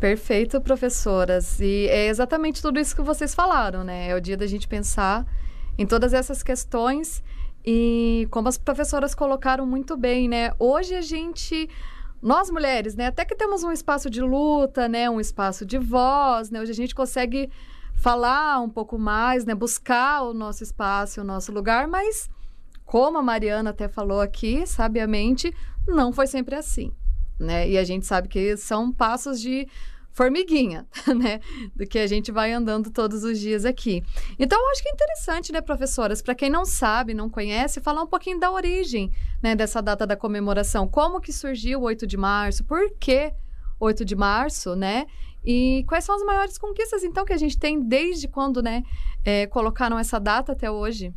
Perfeito, 0.03 0.59
professoras. 0.59 1.61
E 1.61 1.87
é 1.87 2.07
exatamente 2.07 2.61
tudo 2.61 2.77
isso 2.77 2.93
que 2.93 3.01
vocês 3.01 3.33
falaram, 3.33 3.85
né? 3.85 4.09
É 4.09 4.13
o 4.13 4.19
dia 4.19 4.35
da 4.35 4.45
gente 4.45 4.67
pensar 4.67 5.25
em 5.77 5.87
todas 5.87 6.13
essas 6.13 6.43
questões 6.43 7.23
e 7.65 8.27
como 8.29 8.49
as 8.49 8.57
professoras 8.57 9.15
colocaram 9.15 9.65
muito 9.65 9.95
bem, 9.95 10.27
né? 10.27 10.51
Hoje 10.59 10.93
a 10.93 10.99
gente 10.99 11.69
nós 12.21 12.49
mulheres, 12.49 12.95
né, 12.95 13.07
até 13.07 13.23
que 13.23 13.33
temos 13.33 13.63
um 13.63 13.71
espaço 13.71 14.09
de 14.09 14.21
luta, 14.21 14.89
né, 14.89 15.09
um 15.09 15.21
espaço 15.21 15.65
de 15.65 15.77
voz, 15.77 16.49
né, 16.49 16.59
hoje 16.59 16.71
a 16.71 16.75
gente 16.75 16.93
consegue 16.93 17.49
falar 17.93 18.59
um 18.59 18.69
pouco 18.69 18.99
mais, 18.99 19.45
né, 19.45 19.55
buscar 19.55 20.23
o 20.23 20.33
nosso 20.33 20.63
espaço, 20.63 21.21
o 21.21 21.23
nosso 21.23 21.49
lugar, 21.53 21.87
mas 21.87 22.29
como 22.83 23.17
a 23.17 23.21
Mariana 23.21 23.69
até 23.69 23.87
falou 23.87 24.19
aqui, 24.19 24.67
sabiamente, 24.67 25.53
não 25.87 26.11
foi 26.11 26.27
sempre 26.27 26.55
assim, 26.55 26.91
né? 27.39 27.69
E 27.69 27.77
a 27.77 27.85
gente 27.85 28.05
sabe 28.05 28.27
que 28.27 28.57
são 28.57 28.91
passos 28.91 29.39
de 29.39 29.65
formiguinha, 30.13 30.87
né? 31.13 31.41
Do 31.75 31.85
que 31.85 31.99
a 31.99 32.07
gente 32.07 32.31
vai 32.31 32.53
andando 32.53 32.89
todos 32.91 33.23
os 33.23 33.39
dias 33.39 33.65
aqui. 33.65 34.03
Então, 34.39 34.59
eu 34.59 34.69
acho 34.69 34.81
que 34.81 34.89
é 34.89 34.93
interessante, 34.93 35.51
né, 35.51 35.59
professoras, 35.59 36.21
para 36.21 36.35
quem 36.35 36.49
não 36.49 36.65
sabe, 36.65 37.13
não 37.13 37.29
conhece, 37.29 37.81
falar 37.81 38.03
um 38.03 38.07
pouquinho 38.07 38.39
da 38.39 38.51
origem, 38.51 39.11
né, 39.41 39.55
dessa 39.55 39.81
data 39.81 40.07
da 40.07 40.15
comemoração. 40.15 40.87
Como 40.87 41.19
que 41.19 41.33
surgiu 41.33 41.79
o 41.79 41.83
8 41.83 42.07
de 42.07 42.15
março? 42.15 42.63
Por 42.63 42.91
que 42.99 43.33
8 43.79 44.05
de 44.05 44.15
março, 44.15 44.75
né? 44.75 45.07
E 45.43 45.83
quais 45.89 46.05
são 46.05 46.15
as 46.15 46.23
maiores 46.23 46.57
conquistas, 46.57 47.03
então, 47.03 47.25
que 47.25 47.33
a 47.33 47.37
gente 47.37 47.57
tem 47.57 47.81
desde 47.81 48.27
quando, 48.27 48.61
né, 48.61 48.83
é, 49.25 49.45
colocaram 49.47 49.99
essa 49.99 50.19
data 50.19 50.53
até 50.53 50.71
hoje? 50.71 51.13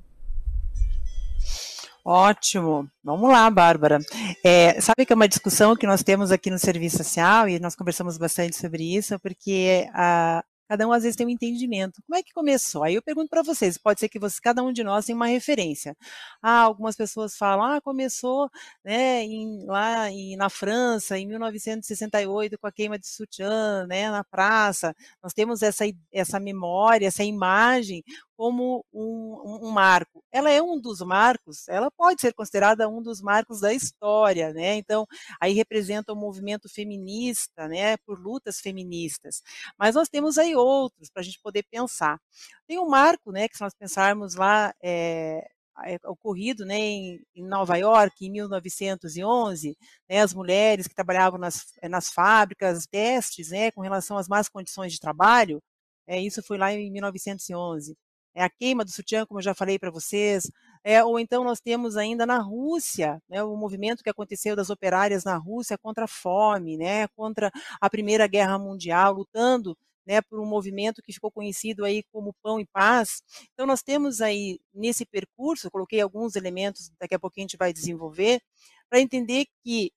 Ótimo. 2.09 2.89
Vamos 3.03 3.29
lá, 3.29 3.51
Bárbara. 3.51 3.99
É, 4.45 4.81
sabe 4.81 5.05
que 5.05 5.13
é 5.13 5.17
uma 5.17 5.27
discussão 5.27 5.75
que 5.75 5.89
nós 5.89 6.05
temos 6.05 6.31
aqui 6.31 6.53
no 6.53 6.59
Serviço 6.59 6.99
Social, 6.99 7.49
e 7.49 7.59
nós 7.59 7.75
conversamos 7.75 8.17
bastante 8.17 8.55
sobre 8.55 8.97
isso, 8.97 9.19
porque 9.19 9.89
a, 9.93 10.41
cada 10.69 10.87
um 10.87 10.93
às 10.93 11.03
vezes 11.03 11.17
tem 11.17 11.27
um 11.27 11.31
entendimento. 11.31 12.01
Como 12.07 12.17
é 12.17 12.23
que 12.23 12.33
começou? 12.33 12.85
Aí 12.85 12.95
eu 12.95 13.03
pergunto 13.03 13.29
para 13.29 13.43
vocês, 13.43 13.77
pode 13.77 13.99
ser 13.99 14.09
que 14.09 14.21
você, 14.21 14.41
cada 14.41 14.63
um 14.63 14.73
de 14.73 14.85
nós 14.85 15.05
tenha 15.07 15.17
uma 15.17 15.27
referência. 15.27 15.97
Ah, 16.41 16.61
algumas 16.61 16.95
pessoas 16.95 17.37
falam, 17.37 17.65
ah, 17.65 17.81
começou 17.81 18.49
né, 18.85 19.25
em, 19.25 19.65
lá 19.67 20.09
em, 20.09 20.37
na 20.37 20.49
França, 20.49 21.19
em 21.19 21.27
1968, 21.27 22.57
com 22.57 22.67
a 22.69 22.73
queima 22.73 22.99
de 23.01 23.09
sutiã, 23.09 23.85
né, 23.89 24.11
na 24.11 24.23
praça. 24.23 24.95
Nós 25.23 25.33
temos 25.33 25.61
essa, 25.63 25.85
essa 26.13 26.39
memória, 26.39 27.07
essa 27.09 27.25
imagem 27.25 28.05
como 28.37 28.85
um, 28.93 29.59
um, 29.63 29.71
marco. 29.71 30.23
Ela 30.31 30.51
é 30.51 30.63
um 30.63 30.79
dos 30.79 31.01
marcos, 31.01 31.67
ela 31.69 31.91
pode 31.91 32.21
ser 32.21 32.35
considerada 32.35 32.89
um 32.89 33.03
dos 33.03 33.23
marcos 33.23 33.61
da 33.61 33.73
história, 33.73 34.53
né? 34.53 34.75
Então, 34.77 35.07
aí 35.41 35.53
representa 35.55 36.13
o 36.13 36.17
movimento 36.17 36.69
feminista, 36.69 37.67
né? 37.67 37.97
Por 37.99 38.21
lutas 38.21 38.61
feministas. 38.61 39.43
Mas 39.79 39.95
nós 39.95 40.09
temos 40.09 40.37
aí 40.39 40.55
outros 40.55 41.09
para 41.11 41.23
a 41.23 41.25
gente 41.25 41.41
poder 41.41 41.65
pensar. 41.71 42.21
Tem 42.67 42.79
um 42.79 42.89
marco, 42.89 43.33
né? 43.33 43.49
Que 43.49 43.57
se 43.57 43.63
nós 43.63 43.75
pensarmos 43.75 44.35
lá, 44.35 44.75
é, 44.83 45.47
é, 45.85 45.99
ocorrido 46.05 46.65
né, 46.65 46.79
em, 46.79 47.23
Nova 47.37 47.77
York 47.77 48.27
em 48.27 48.31
1911, 48.31 49.77
né, 50.09 50.21
as 50.21 50.33
mulheres 50.35 50.87
que 50.87 50.95
trabalhavam 50.95 51.39
nas, 51.39 51.67
nas 51.89 52.11
fábricas, 52.11 52.87
testes 52.87 53.51
né, 53.51 53.71
com 53.71 53.83
relação 53.83 54.17
às 54.17 54.29
más 54.29 54.49
condições 54.49 54.93
de 54.93 55.01
trabalho, 55.01 55.63
é, 56.07 56.21
isso 56.21 56.43
foi 56.43 56.57
lá 56.59 56.73
em 56.73 56.91
1911 56.91 57.97
é 58.37 58.43
a 58.45 58.51
queima 58.51 58.85
do 58.85 58.91
sutiã, 58.91 59.25
como 59.25 59.41
eu 59.41 59.43
já 59.43 59.55
falei 59.55 59.79
para 59.79 59.91
vocês, 59.91 60.51
é, 60.85 61.03
ou 61.03 61.19
então 61.19 61.43
nós 61.43 61.59
temos 61.59 61.97
ainda 61.97 62.27
na 62.27 62.39
Rússia, 62.39 63.19
né, 63.31 63.43
o 63.43 63.57
movimento 63.57 64.05
que 64.05 64.11
aconteceu 64.11 64.55
das 64.55 64.69
operárias 64.69 65.25
na 65.25 65.39
Rússia 65.39 65.79
contra 65.79 66.05
a 66.05 66.09
fome, 66.09 66.77
né, 66.77 67.09
contra 67.17 67.51
a 67.81 67.89
Primeira 67.89 68.27
Guerra 68.27 68.59
Mundial, 68.59 69.15
lutando 69.15 69.75
né, 70.07 70.21
por 70.21 70.39
um 70.39 70.45
movimento 70.45 71.01
que 71.03 71.15
ficou 71.15 71.33
conhecido 71.33 71.83
aí 71.83 72.03
como 72.13 72.35
Pão 72.43 72.61
e 72.61 72.67
Paz. 72.67 73.23
Então 73.55 73.67
nós 73.67 73.83
temos 73.83 74.21
aí 74.21 74.61
nesse 74.73 75.07
percurso, 75.07 75.71
coloquei 75.71 76.03
alguns 76.03 76.37
elementos, 76.37 76.91
daqui 77.01 77.15
a 77.15 77.19
pouquinho 77.19 77.47
a 77.47 77.49
gente 77.49 77.59
vai 77.59 77.73
desenvolver, 77.73 78.43
para 78.91 79.01
entender 79.01 79.47
que 79.65 79.91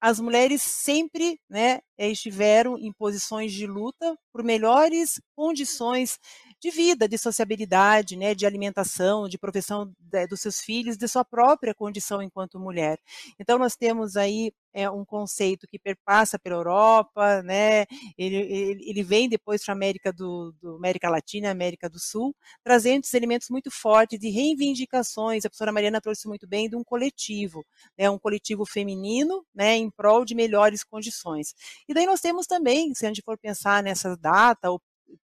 as 0.00 0.18
mulheres 0.18 0.62
sempre 0.62 1.38
né, 1.48 1.80
estiveram 1.96 2.76
em 2.76 2.92
posições 2.92 3.52
de 3.52 3.68
luta 3.68 4.18
por 4.32 4.42
melhores 4.42 5.20
condições 5.36 6.18
de 6.62 6.70
vida, 6.70 7.08
de 7.08 7.18
sociabilidade, 7.18 8.16
né, 8.16 8.36
de 8.36 8.46
alimentação, 8.46 9.28
de 9.28 9.36
profissão 9.36 9.92
de, 9.98 10.26
dos 10.28 10.40
seus 10.40 10.60
filhos, 10.60 10.96
de 10.96 11.08
sua 11.08 11.24
própria 11.24 11.74
condição 11.74 12.22
enquanto 12.22 12.60
mulher. 12.60 13.00
Então 13.36 13.58
nós 13.58 13.74
temos 13.74 14.16
aí 14.16 14.52
é, 14.72 14.88
um 14.88 15.04
conceito 15.04 15.66
que 15.66 15.76
perpassa 15.76 16.38
pela 16.38 16.54
Europa, 16.54 17.42
né, 17.42 17.84
ele, 18.16 18.36
ele, 18.36 18.90
ele 18.90 19.02
vem 19.02 19.28
depois 19.28 19.64
para 19.64 19.74
a 19.74 19.76
América 19.76 20.12
do, 20.12 20.54
do, 20.62 20.76
América 20.76 21.10
Latina, 21.10 21.50
América 21.50 21.90
do 21.90 21.98
Sul, 21.98 22.32
trazendo 22.62 23.00
esses 23.00 23.14
elementos 23.14 23.48
muito 23.50 23.68
fortes 23.68 24.20
de 24.20 24.30
reivindicações. 24.30 25.44
A 25.44 25.48
professora 25.48 25.72
Mariana 25.72 26.00
trouxe 26.00 26.28
muito 26.28 26.46
bem 26.46 26.68
de 26.68 26.76
um 26.76 26.84
coletivo, 26.84 27.66
né, 27.98 28.08
um 28.08 28.20
coletivo 28.20 28.64
feminino, 28.64 29.44
né, 29.52 29.76
em 29.76 29.90
prol 29.90 30.24
de 30.24 30.36
melhores 30.36 30.84
condições. 30.84 31.56
E 31.88 31.92
daí 31.92 32.06
nós 32.06 32.20
temos 32.20 32.46
também, 32.46 32.94
se 32.94 33.04
a 33.04 33.08
gente 33.08 33.22
for 33.22 33.36
pensar 33.36 33.82
nessa 33.82 34.16
data, 34.16 34.68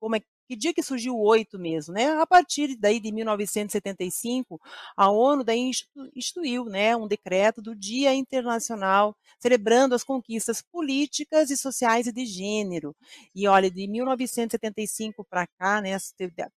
como 0.00 0.16
é 0.16 0.20
que 0.46 0.56
dia 0.56 0.72
que 0.72 0.82
surgiu 0.82 1.14
o 1.16 1.22
8 1.24 1.58
mesmo, 1.58 1.94
né? 1.94 2.10
A 2.20 2.26
partir 2.26 2.76
daí 2.76 3.00
de 3.00 3.12
1975, 3.12 4.60
a 4.96 5.10
ONU 5.10 5.44
daí 5.44 5.70
instituiu, 6.14 6.64
né, 6.66 6.96
um 6.96 7.08
decreto 7.08 7.60
do 7.60 7.74
Dia 7.74 8.14
Internacional 8.14 9.16
celebrando 9.38 9.94
as 9.94 10.04
conquistas 10.04 10.62
políticas 10.62 11.50
e 11.50 11.56
sociais 11.56 12.06
e 12.06 12.12
de 12.12 12.24
gênero. 12.26 12.94
E 13.34 13.46
olha, 13.48 13.70
de 13.70 13.86
1975 13.86 15.24
para 15.24 15.46
cá, 15.58 15.80
né, 15.80 15.94
a 15.94 15.98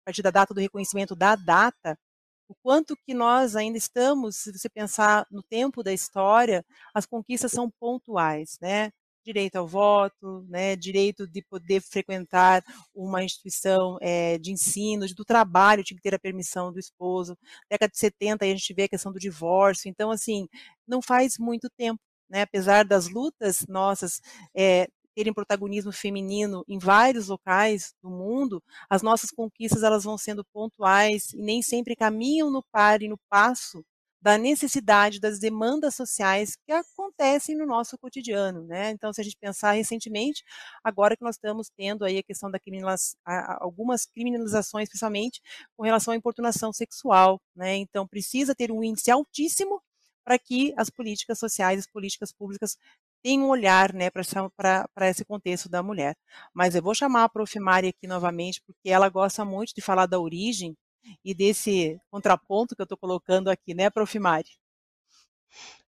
partir 0.05 0.23
da 0.23 0.31
data 0.31 0.55
do 0.55 0.61
reconhecimento 0.61 1.15
da 1.17 1.35
data, 1.37 1.99
o 2.49 2.55
quanto 2.63 2.97
que 2.97 3.15
nós 3.15 3.55
ainda 3.57 3.77
estamos, 3.79 4.37
se 4.37 4.53
você 4.53 4.69
pensar 4.71 5.27
no 5.31 5.43
tempo 5.43 5.83
da 5.83 5.93
história, 5.93 6.65
as 6.95 7.05
conquistas 7.07 7.53
são 7.53 7.71
pontuais, 7.71 8.59
né? 8.61 8.91
Direito 9.29 9.57
ao 9.57 9.67
voto, 9.69 10.43
né, 10.49 10.75
direito 10.75 11.27
de 11.27 11.43
poder 11.43 11.83
frequentar 11.83 12.65
uma 12.95 13.23
instituição 13.23 13.99
é, 14.01 14.39
de 14.39 14.51
ensino, 14.53 15.07
do 15.15 15.25
trabalho, 15.25 15.85
tinha 15.85 15.97
que 15.97 16.03
ter 16.03 16.15
a 16.15 16.19
permissão 16.19 16.73
do 16.73 16.79
esposo. 16.79 17.37
Década 17.71 17.91
de 17.91 17.99
70 17.99 18.45
a 18.45 18.49
gente 18.49 18.73
vê 18.73 18.85
a 18.85 18.89
questão 18.89 19.13
do 19.13 19.19
divórcio. 19.19 19.89
Então, 19.89 20.11
assim, 20.11 20.49
não 20.87 21.03
faz 21.03 21.35
muito 21.39 21.69
tempo, 21.77 22.01
né, 22.29 22.43
apesar 22.43 22.85
das 22.85 23.09
lutas 23.09 23.67
nossas 23.69 24.21
é, 24.57 24.89
terem 25.15 25.35
protagonismo 25.35 25.93
feminino 25.93 26.65
em 26.67 26.79
vários 26.79 27.29
locais 27.29 27.93
do 28.03 28.09
mundo, 28.09 28.63
as 28.89 29.03
nossas 29.03 29.31
conquistas 29.31 29.83
elas 29.83 30.05
vão 30.05 30.17
sendo 30.17 30.45
pontuais 30.55 31.33
e 31.35 31.43
nem 31.43 31.61
sempre 31.61 31.97
caminham 31.97 32.51
no 32.51 32.63
par 32.73 33.03
e 33.03 33.09
no 33.09 33.19
passo 33.29 33.85
da 34.21 34.37
necessidade 34.37 35.21
das 35.21 35.39
demandas 35.39 35.95
sociais 35.95 36.57
que 36.67 36.73
acontecem 36.73 37.57
no 37.57 37.67
nosso 37.67 37.97
cotidiano, 37.99 38.65
né? 38.65 38.91
Então, 38.91 39.13
se 39.13 39.21
a 39.21 39.25
gente 39.25 39.37
pensar 39.41 39.73
recentemente, 39.73 40.43
agora 40.83 41.17
que 41.17 41.25
nós 41.25 41.37
estamos 41.37 41.71
tendo 41.77 42.05
aí 42.05 42.19
a 42.19 42.23
questão 42.23 42.51
da 42.51 42.59
criminalização, 42.59 43.19
algumas 43.61 44.07
criminalizações, 44.07 44.89
principalmente 44.89 45.41
com 45.77 45.85
relação 45.85 46.13
à 46.13 46.17
importunação 46.17 46.73
sexual, 46.73 47.41
né? 47.55 47.77
Então, 47.77 48.07
precisa 48.07 48.55
ter 48.55 48.73
um 48.73 48.83
índice 48.83 49.11
altíssimo 49.11 49.81
para 50.25 50.39
que 50.39 50.75
as 50.77 50.91
políticas 50.91 51.39
sociais, 51.39 51.81
as 51.81 51.87
políticas 51.87 52.33
públicas 52.33 52.77
tenham 53.23 53.47
um 53.47 53.49
olhar 53.49 53.95
né, 53.95 54.11
para 54.11 55.09
esse 55.09 55.25
contexto 55.25 55.69
da 55.69 55.83
mulher. 55.83 56.15
Mas 56.55 56.75
eu 56.75 56.83
vou 56.83 56.95
chamar 56.95 57.25
a 57.25 57.29
Prof. 57.29 57.59
Mari 57.59 57.89
aqui 57.89 58.07
novamente, 58.07 58.61
porque 58.67 58.91
ela 58.91 59.09
gosta 59.09 59.45
muito 59.45 59.73
de 59.75 59.81
falar 59.81 60.07
da 60.07 60.21
origem 60.21 60.77
e 61.25 61.35
desse 61.35 62.01
contraponto 62.11 62.75
que 62.75 62.83
eu 62.83 62.85
estou 62.85 62.99
colocando 62.99 63.49
aqui, 63.49 63.75
né, 63.75 63.91
Prof. 63.91 64.19
Mari? 64.19 64.49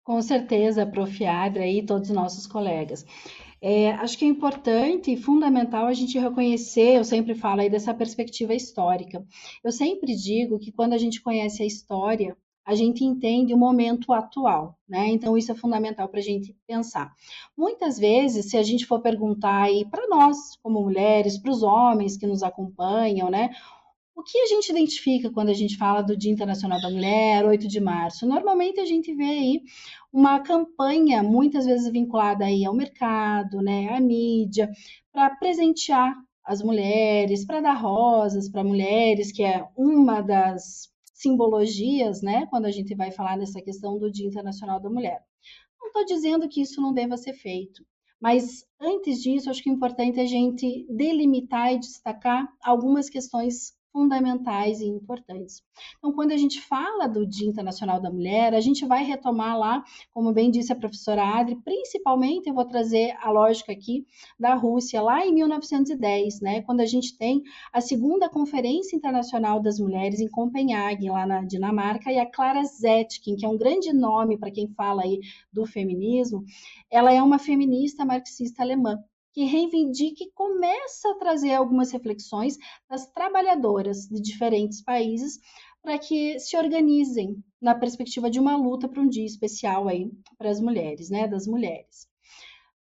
Com 0.02 0.20
certeza, 0.22 0.86
Prof. 0.86 1.24
Adra 1.24 1.66
e 1.66 1.84
todos 1.84 2.10
os 2.10 2.14
nossos 2.14 2.46
colegas. 2.46 3.04
É, 3.62 3.92
acho 3.92 4.16
que 4.16 4.24
é 4.24 4.28
importante 4.28 5.12
e 5.12 5.16
fundamental 5.16 5.86
a 5.86 5.92
gente 5.92 6.18
reconhecer, 6.18 6.96
eu 6.96 7.04
sempre 7.04 7.34
falo 7.34 7.60
aí 7.60 7.68
dessa 7.68 7.92
perspectiva 7.92 8.54
histórica. 8.54 9.24
Eu 9.62 9.70
sempre 9.70 10.16
digo 10.16 10.58
que 10.58 10.72
quando 10.72 10.94
a 10.94 10.98
gente 10.98 11.20
conhece 11.20 11.62
a 11.62 11.66
história, 11.66 12.36
a 12.64 12.74
gente 12.74 13.04
entende 13.04 13.52
o 13.52 13.58
momento 13.58 14.12
atual, 14.12 14.78
né? 14.88 15.08
Então, 15.08 15.36
isso 15.36 15.50
é 15.50 15.54
fundamental 15.54 16.08
para 16.08 16.20
a 16.20 16.22
gente 16.22 16.56
pensar. 16.66 17.12
Muitas 17.56 17.98
vezes, 17.98 18.48
se 18.50 18.56
a 18.56 18.62
gente 18.62 18.86
for 18.86 19.00
perguntar 19.00 19.62
aí 19.62 19.84
para 19.90 20.06
nós, 20.06 20.56
como 20.62 20.82
mulheres, 20.82 21.36
para 21.36 21.50
os 21.50 21.62
homens 21.62 22.16
que 22.16 22.26
nos 22.26 22.42
acompanham, 22.42 23.28
né? 23.30 23.50
O 24.20 24.22
que 24.22 24.38
a 24.38 24.46
gente 24.46 24.68
identifica 24.68 25.30
quando 25.30 25.48
a 25.48 25.54
gente 25.54 25.78
fala 25.78 26.02
do 26.02 26.14
Dia 26.14 26.30
Internacional 26.30 26.78
da 26.78 26.90
Mulher, 26.90 27.42
8 27.42 27.66
de 27.66 27.80
março? 27.80 28.26
Normalmente 28.26 28.78
a 28.78 28.84
gente 28.84 29.14
vê 29.14 29.24
aí 29.24 29.62
uma 30.12 30.38
campanha, 30.40 31.22
muitas 31.22 31.64
vezes 31.64 31.90
vinculada 31.90 32.44
aí 32.44 32.62
ao 32.62 32.74
mercado, 32.74 33.62
né, 33.62 33.88
à 33.88 33.98
mídia, 33.98 34.70
para 35.10 35.34
presentear 35.36 36.14
as 36.44 36.62
mulheres, 36.62 37.46
para 37.46 37.62
dar 37.62 37.72
rosas 37.72 38.46
para 38.46 38.62
mulheres, 38.62 39.32
que 39.32 39.42
é 39.42 39.66
uma 39.74 40.20
das 40.20 40.92
simbologias, 41.14 42.20
né, 42.20 42.44
quando 42.50 42.66
a 42.66 42.70
gente 42.70 42.94
vai 42.94 43.10
falar 43.10 43.38
nessa 43.38 43.62
questão 43.62 43.98
do 43.98 44.12
Dia 44.12 44.26
Internacional 44.28 44.78
da 44.78 44.90
Mulher. 44.90 45.24
Não 45.80 45.86
estou 45.86 46.04
dizendo 46.04 46.46
que 46.46 46.60
isso 46.60 46.78
não 46.78 46.92
deva 46.92 47.16
ser 47.16 47.32
feito, 47.32 47.82
mas 48.20 48.66
antes 48.78 49.22
disso, 49.22 49.48
acho 49.48 49.62
que 49.62 49.70
é 49.70 49.72
importante 49.72 50.20
a 50.20 50.26
gente 50.26 50.86
delimitar 50.90 51.72
e 51.72 51.78
destacar 51.78 52.46
algumas 52.62 53.08
questões 53.08 53.79
fundamentais 53.92 54.80
e 54.80 54.86
importantes. 54.86 55.62
Então, 55.98 56.12
quando 56.12 56.32
a 56.32 56.36
gente 56.36 56.60
fala 56.60 57.06
do 57.06 57.26
Dia 57.26 57.48
Internacional 57.48 58.00
da 58.00 58.10
Mulher, 58.10 58.54
a 58.54 58.60
gente 58.60 58.86
vai 58.86 59.04
retomar 59.04 59.58
lá, 59.58 59.84
como 60.12 60.32
bem 60.32 60.50
disse 60.50 60.72
a 60.72 60.76
professora 60.76 61.24
Adri, 61.24 61.56
principalmente 61.56 62.48
eu 62.48 62.54
vou 62.54 62.64
trazer 62.64 63.16
a 63.20 63.30
lógica 63.30 63.72
aqui 63.72 64.06
da 64.38 64.54
Rússia, 64.54 65.02
lá 65.02 65.26
em 65.26 65.34
1910, 65.34 66.40
né, 66.40 66.62
quando 66.62 66.80
a 66.80 66.86
gente 66.86 67.16
tem 67.16 67.42
a 67.72 67.80
segunda 67.80 68.28
Conferência 68.28 68.96
Internacional 68.96 69.60
das 69.60 69.78
Mulheres 69.78 70.20
em 70.20 70.28
Copenhague, 70.28 71.10
lá 71.10 71.26
na 71.26 71.42
Dinamarca, 71.42 72.10
e 72.12 72.18
a 72.18 72.26
Clara 72.26 72.62
Zetkin, 72.64 73.36
que 73.36 73.44
é 73.44 73.48
um 73.48 73.58
grande 73.58 73.92
nome 73.92 74.38
para 74.38 74.50
quem 74.50 74.68
fala 74.68 75.02
aí 75.02 75.20
do 75.52 75.66
feminismo, 75.66 76.44
ela 76.90 77.12
é 77.12 77.22
uma 77.22 77.38
feminista 77.38 78.04
marxista 78.04 78.62
alemã 78.62 79.02
que 79.32 79.44
reivindica 79.44 80.24
e 80.24 80.30
começa 80.32 81.10
a 81.10 81.14
trazer 81.14 81.54
algumas 81.54 81.90
reflexões 81.92 82.56
das 82.88 83.10
trabalhadoras 83.12 84.08
de 84.08 84.20
diferentes 84.20 84.82
países 84.82 85.38
para 85.82 85.98
que 85.98 86.38
se 86.38 86.56
organizem 86.56 87.42
na 87.60 87.74
perspectiva 87.74 88.30
de 88.30 88.38
uma 88.38 88.56
luta 88.56 88.88
para 88.88 89.00
um 89.00 89.08
dia 89.08 89.24
especial 89.24 89.88
aí 89.88 90.10
para 90.36 90.50
as 90.50 90.60
mulheres, 90.60 91.10
né, 91.10 91.26
das 91.26 91.46
mulheres. 91.46 92.08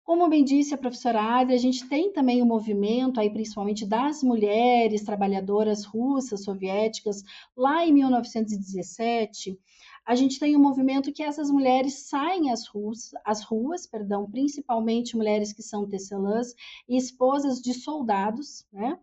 Como 0.03 0.27
bem 0.27 0.43
disse 0.43 0.73
a 0.73 0.77
professora 0.77 1.21
Adria, 1.21 1.55
a 1.55 1.59
gente 1.59 1.87
tem 1.87 2.11
também 2.11 2.41
o 2.41 2.45
um 2.45 2.47
movimento 2.47 3.21
aí 3.21 3.29
principalmente 3.29 3.85
das 3.85 4.21
mulheres 4.21 5.01
trabalhadoras 5.01 5.85
russas, 5.85 6.43
soviéticas, 6.43 7.23
lá 7.55 7.85
em 7.85 7.93
1917, 7.93 9.57
a 10.05 10.15
gente 10.15 10.39
tem 10.39 10.55
um 10.55 10.61
movimento 10.61 11.11
que 11.11 11.23
essas 11.23 11.49
mulheres 11.49 12.07
saem 12.07 12.51
às 12.51 12.67
ruas, 12.67 13.11
às 13.23 13.43
ruas 13.43 13.87
perdão, 13.87 14.29
principalmente 14.29 15.15
mulheres 15.15 15.53
que 15.53 15.63
são 15.63 15.87
tecelãs 15.87 16.53
e 16.87 16.97
esposas 16.97 17.61
de 17.61 17.73
soldados, 17.73 18.65
né? 18.71 18.99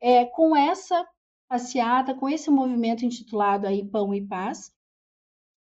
É, 0.00 0.24
com 0.24 0.56
essa 0.56 1.06
passeata, 1.48 2.14
com 2.14 2.28
esse 2.28 2.50
movimento 2.50 3.04
intitulado 3.04 3.66
aí 3.66 3.84
Pão 3.84 4.14
e 4.14 4.26
Paz, 4.26 4.72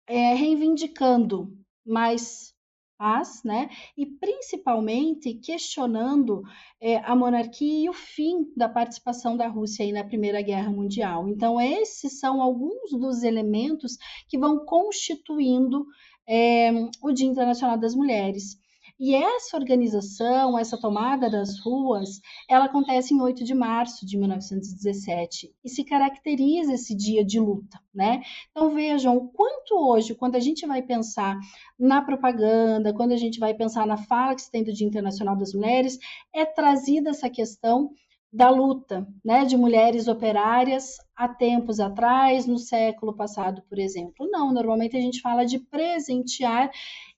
é, 0.07 0.33
reivindicando 0.33 1.57
mais 1.85 2.54
paz, 2.97 3.41
né? 3.43 3.69
E 3.97 4.05
principalmente 4.05 5.33
questionando 5.35 6.41
é, 6.81 6.97
a 6.97 7.15
monarquia 7.15 7.85
e 7.85 7.89
o 7.89 7.93
fim 7.93 8.51
da 8.55 8.69
participação 8.69 9.35
da 9.37 9.47
Rússia 9.47 9.91
na 9.93 10.03
Primeira 10.03 10.41
Guerra 10.41 10.69
Mundial. 10.69 11.27
Então, 11.27 11.59
esses 11.59 12.19
são 12.19 12.41
alguns 12.41 12.91
dos 12.91 13.23
elementos 13.23 13.97
que 14.27 14.37
vão 14.37 14.65
constituindo 14.65 15.85
é, 16.27 16.71
o 17.01 17.11
Dia 17.11 17.27
Internacional 17.27 17.77
das 17.77 17.95
Mulheres. 17.95 18.57
E 18.97 19.13
essa 19.13 19.57
organização, 19.57 20.57
essa 20.57 20.79
tomada 20.79 21.29
das 21.29 21.59
ruas, 21.59 22.21
ela 22.49 22.65
acontece 22.65 23.13
em 23.13 23.21
8 23.21 23.43
de 23.43 23.53
março 23.53 24.05
de 24.05 24.17
1917 24.17 25.53
e 25.63 25.69
se 25.69 25.83
caracteriza 25.83 26.73
esse 26.73 26.95
dia 26.95 27.23
de 27.23 27.37
luta, 27.37 27.77
né? 27.93 28.21
Então 28.51 28.69
vejam 28.69 29.27
quanto 29.27 29.75
hoje, 29.75 30.15
quando 30.15 30.35
a 30.35 30.39
gente 30.39 30.65
vai 30.65 30.81
pensar 30.81 31.37
na 31.77 32.01
propaganda, 32.01 32.93
quando 32.93 33.11
a 33.11 33.17
gente 33.17 33.37
vai 33.37 33.53
pensar 33.53 33.85
na 33.85 33.97
fala 33.97 34.33
que 34.33 34.41
se 34.41 34.51
tem 34.51 34.63
do 34.63 34.71
Dia 34.71 34.87
Internacional 34.87 35.35
das 35.35 35.53
Mulheres, 35.53 35.99
é 36.33 36.45
trazida 36.45 37.09
essa 37.09 37.29
questão 37.29 37.91
da 38.31 38.49
luta, 38.49 39.05
né, 39.23 39.43
de 39.45 39.57
mulheres 39.57 40.07
operárias 40.07 40.97
há 41.15 41.27
tempos 41.27 41.79
atrás, 41.79 42.45
no 42.45 42.57
século 42.57 43.15
passado, 43.15 43.61
por 43.69 43.79
exemplo. 43.79 44.27
Não, 44.29 44.53
normalmente 44.53 44.97
a 44.97 45.01
gente 45.01 45.21
fala 45.21 45.45
de 45.45 45.59
presentear 45.59 46.69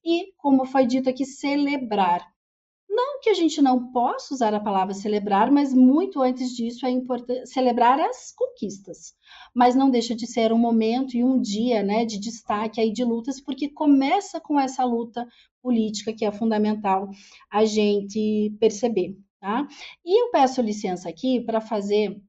e, 0.03 0.33
como 0.37 0.65
foi 0.65 0.85
dito 0.85 1.09
aqui, 1.09 1.25
celebrar. 1.25 2.25
Não 2.89 3.19
que 3.19 3.29
a 3.29 3.33
gente 3.33 3.61
não 3.61 3.91
possa 3.91 4.33
usar 4.33 4.53
a 4.53 4.59
palavra 4.59 4.93
celebrar, 4.93 5.51
mas 5.51 5.73
muito 5.73 6.21
antes 6.21 6.55
disso 6.55 6.85
é 6.85 6.89
importante 6.89 7.45
celebrar 7.47 7.99
as 7.99 8.31
conquistas. 8.31 9.13
Mas 9.53 9.75
não 9.75 9.89
deixa 9.89 10.15
de 10.15 10.25
ser 10.25 10.53
um 10.53 10.57
momento 10.57 11.15
e 11.15 11.23
um 11.23 11.39
dia 11.39 11.83
né, 11.83 12.05
de 12.05 12.17
destaque 12.19 12.79
aí 12.79 12.91
de 12.91 13.03
lutas, 13.03 13.41
porque 13.41 13.69
começa 13.69 14.39
com 14.39 14.59
essa 14.59 14.83
luta 14.85 15.27
política 15.61 16.13
que 16.13 16.25
é 16.25 16.31
fundamental 16.31 17.09
a 17.51 17.65
gente 17.65 18.55
perceber. 18.59 19.17
Tá? 19.39 19.67
E 20.03 20.23
eu 20.23 20.31
peço 20.31 20.61
licença 20.61 21.07
aqui 21.07 21.41
para 21.41 21.61
fazer 21.61 22.19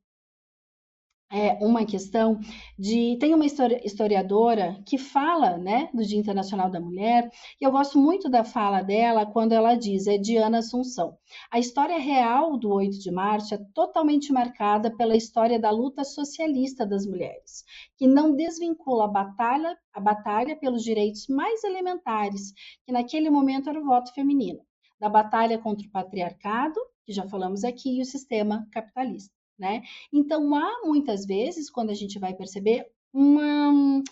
é, 1.31 1.53
uma 1.65 1.85
questão 1.85 2.41
de 2.79 3.17
tem 3.21 3.35
uma 3.35 3.45
historiadora 3.45 4.83
que 4.87 4.97
fala 4.97 5.59
né 5.59 5.91
do 5.93 6.03
Dia 6.03 6.19
Internacional 6.19 6.71
da 6.71 6.81
Mulher 6.81 7.31
e 7.61 7.65
eu 7.65 7.71
gosto 7.71 7.99
muito 7.99 8.31
da 8.31 8.45
fala 8.45 8.83
dela 8.83 9.27
quando 9.27 9.53
ela 9.53 9.75
diz 9.75 10.07
é 10.07 10.17
Diana 10.17 10.59
Assunção. 10.59 11.19
A 11.51 11.59
história 11.59 11.99
real 11.99 12.57
do 12.57 12.71
8 12.73 12.99
de 12.99 13.11
março 13.11 13.55
é 13.55 13.59
totalmente 13.75 14.33
marcada 14.33 14.91
pela 14.97 15.17
história 15.17 15.59
da 15.59 15.71
luta 15.71 16.03
socialista 16.03 16.87
das 16.87 17.07
mulheres 17.07 17.65
que 17.97 18.07
não 18.07 18.35
desvincula 18.35 19.05
a 19.05 19.09
batalha 19.09 19.77
a 19.93 20.01
batalha 20.01 20.57
pelos 20.57 20.83
direitos 20.83 21.27
mais 21.29 21.63
elementares 21.63 22.53
que 22.87 22.93
naquele 22.93 23.29
momento 23.29 23.69
era 23.69 23.81
o 23.81 23.85
voto 23.85 24.15
feminino 24.15 24.61
da 24.99 25.09
batalha 25.11 25.59
contra 25.59 25.87
o 25.87 25.91
patriarcado 25.91 26.81
que 27.05 27.13
já 27.13 27.29
falamos 27.29 27.65
aqui 27.65 27.99
e 27.99 28.03
o 28.03 28.07
sistema 28.07 28.67
capitalista 28.73 29.38
né? 29.59 29.83
Então, 30.13 30.55
há 30.55 30.83
muitas 30.85 31.27
vezes, 31.27 31.71
quando 31.71 31.91
a 31.91 31.95
gente 31.95 32.19
vai 32.19 32.35
perceber, 32.35 32.87
uma, 33.13 34.03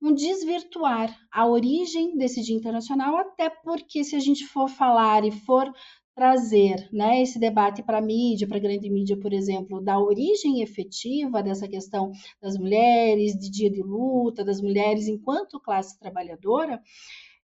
um 0.00 0.14
desvirtuar 0.14 1.16
a 1.30 1.46
origem 1.46 2.16
desse 2.16 2.42
Dia 2.42 2.56
Internacional, 2.56 3.16
até 3.16 3.50
porque 3.50 4.04
se 4.04 4.16
a 4.16 4.20
gente 4.20 4.46
for 4.46 4.68
falar 4.68 5.24
e 5.24 5.30
for 5.30 5.72
trazer 6.14 6.88
né, 6.92 7.22
esse 7.22 7.40
debate 7.40 7.82
para 7.82 7.98
a 7.98 8.02
mídia, 8.02 8.46
para 8.46 8.58
a 8.58 8.60
grande 8.60 8.88
mídia, 8.88 9.18
por 9.18 9.32
exemplo, 9.32 9.80
da 9.80 9.98
origem 9.98 10.62
efetiva 10.62 11.42
dessa 11.42 11.66
questão 11.66 12.12
das 12.40 12.56
mulheres, 12.56 13.36
de 13.36 13.50
dia 13.50 13.70
de 13.70 13.82
luta, 13.82 14.44
das 14.44 14.60
mulheres 14.60 15.08
enquanto 15.08 15.60
classe 15.60 15.98
trabalhadora, 15.98 16.80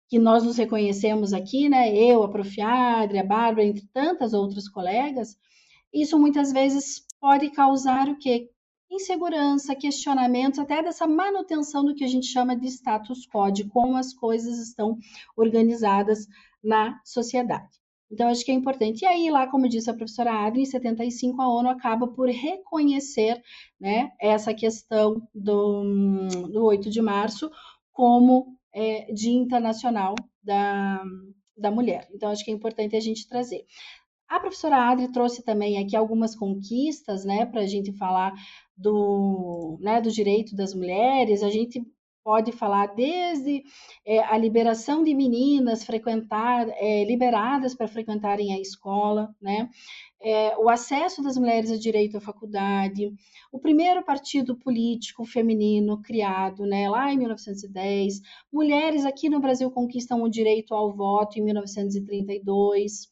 que 0.09 0.19
nós 0.19 0.45
nos 0.45 0.57
reconhecemos 0.57 1.33
aqui, 1.33 1.69
né, 1.69 1.97
eu, 1.97 2.23
a 2.23 2.29
Profiadre, 2.29 3.19
a 3.19 3.25
Bárbara, 3.25 3.67
entre 3.67 3.87
tantas 3.93 4.33
outras 4.33 4.69
colegas, 4.69 5.37
isso 5.93 6.19
muitas 6.19 6.53
vezes 6.53 7.05
pode 7.21 7.51
causar 7.51 8.09
o 8.09 8.17
quê? 8.17 8.49
Insegurança, 8.91 9.77
questionamentos, 9.77 10.59
até 10.59 10.83
dessa 10.83 11.07
manutenção 11.07 11.85
do 11.85 11.95
que 11.95 12.03
a 12.03 12.09
gente 12.09 12.27
chama 12.27 12.57
de 12.57 12.67
status 12.67 13.27
quo, 13.27 13.51
de 13.51 13.69
como 13.69 13.97
as 13.97 14.13
coisas 14.13 14.59
estão 14.59 14.99
organizadas 15.37 16.27
na 16.63 17.01
sociedade. 17.05 17.81
Então, 18.11 18.29
acho 18.29 18.45
que 18.45 18.51
é 18.51 18.55
importante. 18.55 19.03
E 19.03 19.07
aí, 19.07 19.31
lá, 19.31 19.47
como 19.47 19.69
disse 19.69 19.89
a 19.89 19.95
professora 19.95 20.33
Adri, 20.33 20.63
em 20.63 20.67
75, 20.67 21.41
a 21.41 21.49
ONU 21.49 21.69
acaba 21.69 22.09
por 22.09 22.29
reconhecer 22.29 23.41
né, 23.79 24.11
essa 24.21 24.53
questão 24.53 25.23
do, 25.33 26.27
do 26.51 26.65
8 26.65 26.91
de 26.91 27.01
março 27.01 27.49
como 27.93 28.57
é, 28.75 29.13
Dia 29.13 29.33
Internacional 29.33 30.17
da, 30.43 31.05
da 31.57 31.71
Mulher. 31.71 32.09
Então, 32.13 32.31
acho 32.31 32.45
que 32.45 32.51
é 32.51 32.55
importante 32.55 32.97
a 32.97 33.01
gente 33.01 33.29
trazer. 33.29 33.65
A 34.31 34.39
professora 34.39 34.77
Adri 34.77 35.11
trouxe 35.11 35.43
também 35.43 35.77
aqui 35.77 35.97
algumas 35.97 36.37
conquistas, 36.37 37.25
né, 37.25 37.45
para 37.45 37.63
a 37.63 37.67
gente 37.67 37.93
falar 37.93 38.33
do, 38.77 39.77
né, 39.81 40.01
do 40.01 40.09
direito 40.09 40.55
das 40.55 40.73
mulheres. 40.73 41.43
A 41.43 41.51
gente 41.51 41.85
pode 42.23 42.53
falar 42.53 42.95
desde 42.95 43.65
é, 44.07 44.21
a 44.21 44.39
liberação 44.39 45.03
de 45.03 45.13
meninas 45.15 45.85
frequentar, 45.85 46.69
é, 46.77 47.05
liberadas 47.05 47.75
para 47.75 47.89
frequentarem 47.89 48.55
a 48.55 48.61
escola, 48.61 49.35
né? 49.43 49.69
É, 50.23 50.57
o 50.59 50.69
acesso 50.69 51.23
das 51.23 51.37
mulheres 51.37 51.73
ao 51.73 51.79
direito 51.79 52.17
à 52.19 52.21
faculdade, 52.21 53.13
o 53.51 53.59
primeiro 53.59 54.05
partido 54.05 54.55
político 54.57 55.25
feminino 55.25 56.01
criado, 56.03 56.65
né, 56.67 56.89
lá 56.89 57.13
em 57.13 57.17
1910, 57.17 58.21
mulheres 58.53 59.05
aqui 59.05 59.29
no 59.29 59.41
Brasil 59.41 59.71
conquistam 59.73 60.23
o 60.23 60.29
direito 60.29 60.73
ao 60.73 60.95
voto 60.95 61.39
em 61.39 61.43
1932, 61.43 63.10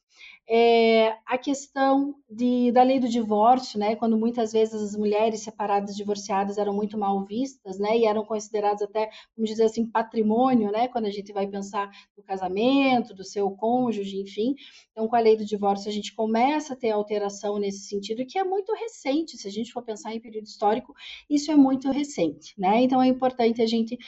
é, 0.51 1.15
a 1.27 1.37
questão 1.37 2.15
de, 2.31 2.73
da 2.73 2.83
lei 2.83 2.99
do 2.99 3.07
divórcio, 3.07 3.79
né, 3.79 3.95
quando 3.97 4.17
muitas 4.17 4.51
vezes 4.51 4.75
as 4.75 4.97
mulheres 4.97 5.41
separadas, 5.41 5.95
divorciadas 5.95 6.57
eram 6.57 6.73
muito 6.73 6.97
mal 6.97 7.23
vistas, 7.23 7.79
né, 7.79 7.99
e 7.99 8.07
eram 8.07 8.25
consideradas 8.25 8.81
até, 8.81 9.11
vamos 9.37 9.51
dizer 9.51 9.65
assim, 9.65 9.85
patrimônio, 9.85 10.73
né, 10.73 10.89
quando 10.89 11.05
a 11.05 11.11
gente 11.11 11.35
vai 11.35 11.47
pensar 11.47 11.91
no 12.17 12.23
casamento, 12.23 13.15
do 13.15 13.25
seu 13.25 13.51
cônjuge, 13.51 14.23
enfim. 14.23 14.55
Então, 14.91 15.07
com 15.07 15.17
a 15.17 15.21
lei 15.21 15.37
do 15.37 15.45
divórcio, 15.45 15.91
a 15.91 15.93
gente 15.93 16.15
começa 16.15 16.73
a 16.73 16.77
ter 16.77 16.91
alteração 16.91 17.59
nesse 17.59 17.87
sentido, 17.87 18.25
que 18.25 18.39
é 18.39 18.45
muito 18.45 18.73
recente, 18.73 19.37
se 19.37 19.47
a 19.47 19.51
gente 19.51 19.71
for 19.71 19.83
pensar 19.83 20.15
em 20.15 20.21
período 20.21 20.47
histórico, 20.47 20.95
isso 21.29 21.53
é 21.53 21.57
muito 21.57 21.91
recente, 21.91 22.55
né, 22.57 22.81
então 22.81 23.03
é 23.03 23.07
importante 23.07 23.61
a 23.61 23.67
gente 23.67 23.99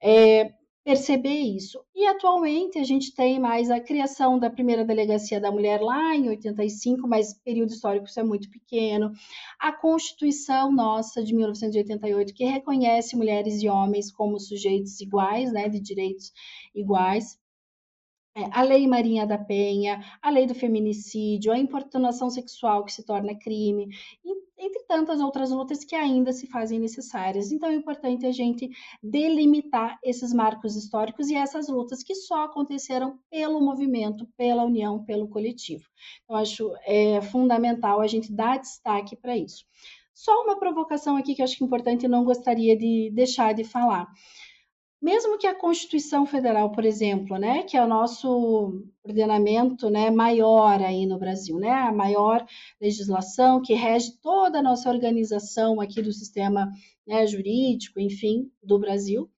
é, 0.00 0.52
perceber 0.88 1.38
isso. 1.40 1.84
E 1.94 2.06
atualmente 2.06 2.78
a 2.78 2.82
gente 2.82 3.14
tem 3.14 3.38
mais 3.38 3.70
a 3.70 3.78
criação 3.78 4.38
da 4.38 4.48
primeira 4.48 4.86
delegacia 4.86 5.38
da 5.38 5.52
mulher 5.52 5.82
lá 5.82 6.16
em 6.16 6.30
85, 6.30 7.06
mas 7.06 7.34
período 7.34 7.72
histórico 7.72 8.06
isso 8.06 8.18
é 8.18 8.24
muito 8.24 8.48
pequeno. 8.48 9.12
A 9.60 9.70
Constituição 9.70 10.72
nossa 10.72 11.22
de 11.22 11.34
1988 11.34 12.32
que 12.32 12.42
reconhece 12.42 13.16
mulheres 13.16 13.62
e 13.62 13.68
homens 13.68 14.10
como 14.10 14.40
sujeitos 14.40 14.98
iguais, 14.98 15.52
né, 15.52 15.68
de 15.68 15.78
direitos 15.78 16.32
iguais. 16.74 17.38
É, 18.38 18.48
a 18.52 18.62
Lei 18.62 18.86
Marinha 18.86 19.26
da 19.26 19.36
Penha, 19.36 20.00
a 20.22 20.30
Lei 20.30 20.46
do 20.46 20.54
Feminicídio, 20.54 21.50
a 21.50 21.58
importunação 21.58 22.30
sexual 22.30 22.84
que 22.84 22.92
se 22.92 23.04
torna 23.04 23.36
crime, 23.36 23.88
entre 24.56 24.84
tantas 24.86 25.20
outras 25.20 25.50
lutas 25.50 25.84
que 25.84 25.96
ainda 25.96 26.32
se 26.32 26.46
fazem 26.46 26.78
necessárias. 26.78 27.50
Então 27.50 27.68
é 27.68 27.74
importante 27.74 28.24
a 28.26 28.30
gente 28.30 28.70
delimitar 29.02 29.98
esses 30.04 30.32
marcos 30.32 30.76
históricos 30.76 31.28
e 31.30 31.34
essas 31.34 31.68
lutas 31.68 32.04
que 32.04 32.14
só 32.14 32.44
aconteceram 32.44 33.18
pelo 33.28 33.60
movimento, 33.60 34.24
pela 34.36 34.64
união, 34.64 35.04
pelo 35.04 35.28
coletivo. 35.28 35.84
Eu 36.28 36.36
acho 36.36 36.72
é, 36.86 37.20
fundamental 37.20 38.00
a 38.00 38.06
gente 38.06 38.32
dar 38.32 38.58
destaque 38.58 39.16
para 39.16 39.36
isso. 39.36 39.64
Só 40.14 40.32
uma 40.42 40.58
provocação 40.58 41.16
aqui 41.16 41.34
que 41.34 41.42
eu 41.42 41.44
acho 41.44 41.56
que 41.56 41.64
é 41.64 41.66
importante 41.66 42.04
e 42.04 42.08
não 42.08 42.24
gostaria 42.24 42.76
de 42.76 43.10
deixar 43.12 43.52
de 43.52 43.64
falar 43.64 44.06
mesmo 45.00 45.38
que 45.38 45.46
a 45.46 45.54
Constituição 45.54 46.26
Federal, 46.26 46.72
por 46.72 46.84
exemplo, 46.84 47.38
né, 47.38 47.62
que 47.62 47.76
é 47.76 47.84
o 47.84 47.88
nosso 47.88 48.82
ordenamento, 49.04 49.88
né, 49.88 50.10
maior 50.10 50.82
aí 50.82 51.06
no 51.06 51.18
Brasil, 51.18 51.58
né, 51.58 51.70
a 51.70 51.92
maior 51.92 52.44
legislação 52.80 53.62
que 53.62 53.74
rege 53.74 54.18
toda 54.20 54.58
a 54.58 54.62
nossa 54.62 54.90
organização 54.90 55.80
aqui 55.80 56.02
do 56.02 56.12
sistema 56.12 56.70
né, 57.06 57.26
jurídico, 57.26 58.00
enfim, 58.00 58.50
do 58.62 58.78
Brasil, 58.78 59.30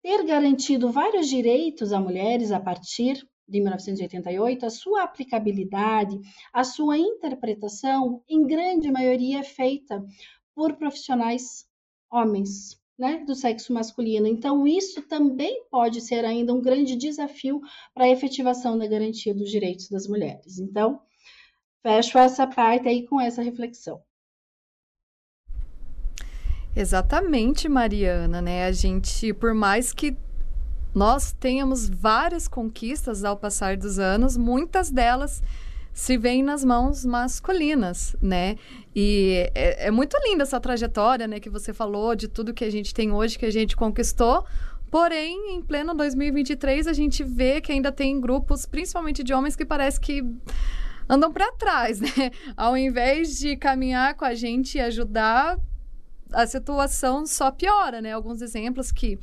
ter 0.00 0.24
garantido 0.24 0.90
vários 0.90 1.28
direitos 1.28 1.92
a 1.92 2.00
mulheres 2.00 2.52
a 2.52 2.60
partir 2.60 3.26
de 3.48 3.60
1988, 3.60 4.66
a 4.66 4.70
sua 4.70 5.02
aplicabilidade, 5.02 6.20
a 6.52 6.62
sua 6.62 6.98
interpretação, 6.98 8.22
em 8.28 8.46
grande 8.46 8.90
maioria 8.92 9.40
é 9.40 9.42
feita 9.42 10.04
por 10.54 10.76
profissionais 10.76 11.66
homens, 12.10 12.78
né, 12.98 13.22
do 13.24 13.34
sexo 13.34 13.72
masculino. 13.72 14.26
Então, 14.26 14.66
isso 14.66 15.00
também 15.02 15.64
pode 15.70 16.00
ser 16.00 16.24
ainda 16.24 16.52
um 16.52 16.60
grande 16.60 16.96
desafio 16.96 17.60
para 17.94 18.04
a 18.04 18.10
efetivação 18.10 18.76
da 18.76 18.86
garantia 18.86 19.34
dos 19.34 19.50
direitos 19.50 19.88
das 19.88 20.08
mulheres. 20.08 20.58
Então, 20.58 21.00
fecho 21.82 22.18
essa 22.18 22.46
parte 22.46 22.88
aí 22.88 23.06
com 23.06 23.20
essa 23.20 23.42
reflexão. 23.42 24.02
Exatamente, 26.74 27.68
Mariana, 27.68 28.42
né? 28.42 28.64
A 28.64 28.72
gente, 28.72 29.32
por 29.32 29.54
mais 29.54 29.92
que 29.92 30.16
nós 30.94 31.32
tenhamos 31.32 31.88
várias 31.88 32.48
conquistas 32.48 33.24
ao 33.24 33.36
passar 33.36 33.76
dos 33.76 33.98
anos, 33.98 34.36
muitas 34.36 34.90
delas 34.90 35.42
se 35.98 36.16
vêem 36.16 36.44
nas 36.44 36.64
mãos 36.64 37.04
masculinas, 37.04 38.14
né? 38.22 38.54
E 38.94 39.50
é, 39.52 39.88
é, 39.88 39.90
muito 39.90 40.16
linda 40.24 40.44
essa 40.44 40.60
trajetória, 40.60 41.26
né, 41.26 41.40
que 41.40 41.50
você 41.50 41.72
falou 41.72 42.14
de 42.14 42.28
tudo 42.28 42.54
que 42.54 42.64
a 42.64 42.70
gente 42.70 42.94
tem 42.94 43.10
hoje, 43.10 43.36
que 43.36 43.44
a 43.44 43.50
gente 43.50 43.76
conquistou. 43.76 44.46
Porém, 44.92 45.56
em 45.56 45.60
pleno 45.60 45.92
2023, 45.94 46.86
a 46.86 46.92
gente 46.92 47.24
vê 47.24 47.60
que 47.60 47.72
ainda 47.72 47.90
tem 47.90 48.20
grupos, 48.20 48.64
principalmente 48.64 49.24
de 49.24 49.34
homens, 49.34 49.56
que 49.56 49.64
parece 49.64 49.98
que 49.98 50.22
andam 51.08 51.32
para 51.32 51.50
trás, 51.50 51.98
né? 52.00 52.30
Ao 52.56 52.76
invés 52.76 53.36
de 53.36 53.56
caminhar 53.56 54.14
com 54.14 54.24
a 54.24 54.34
gente 54.34 54.78
e 54.78 54.80
ajudar, 54.80 55.58
a 56.32 56.46
situação 56.46 57.26
só 57.26 57.50
piora, 57.50 58.00
né? 58.00 58.12
Alguns 58.12 58.40
exemplos 58.40 58.92
que 58.92 59.18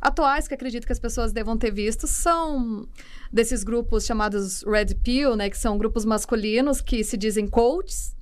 atuais 0.00 0.46
que 0.46 0.54
acredito 0.54 0.86
que 0.86 0.92
as 0.92 0.98
pessoas 0.98 1.32
devam 1.32 1.56
ter 1.56 1.70
visto 1.70 2.06
são 2.06 2.86
desses 3.32 3.64
grupos 3.64 4.04
chamados 4.06 4.62
Red 4.62 4.94
Pill, 5.02 5.36
né, 5.36 5.50
que 5.50 5.58
são 5.58 5.76
grupos 5.76 6.04
masculinos 6.04 6.80
que 6.80 7.02
se 7.04 7.16
dizem 7.16 7.46
coaches, 7.46 8.16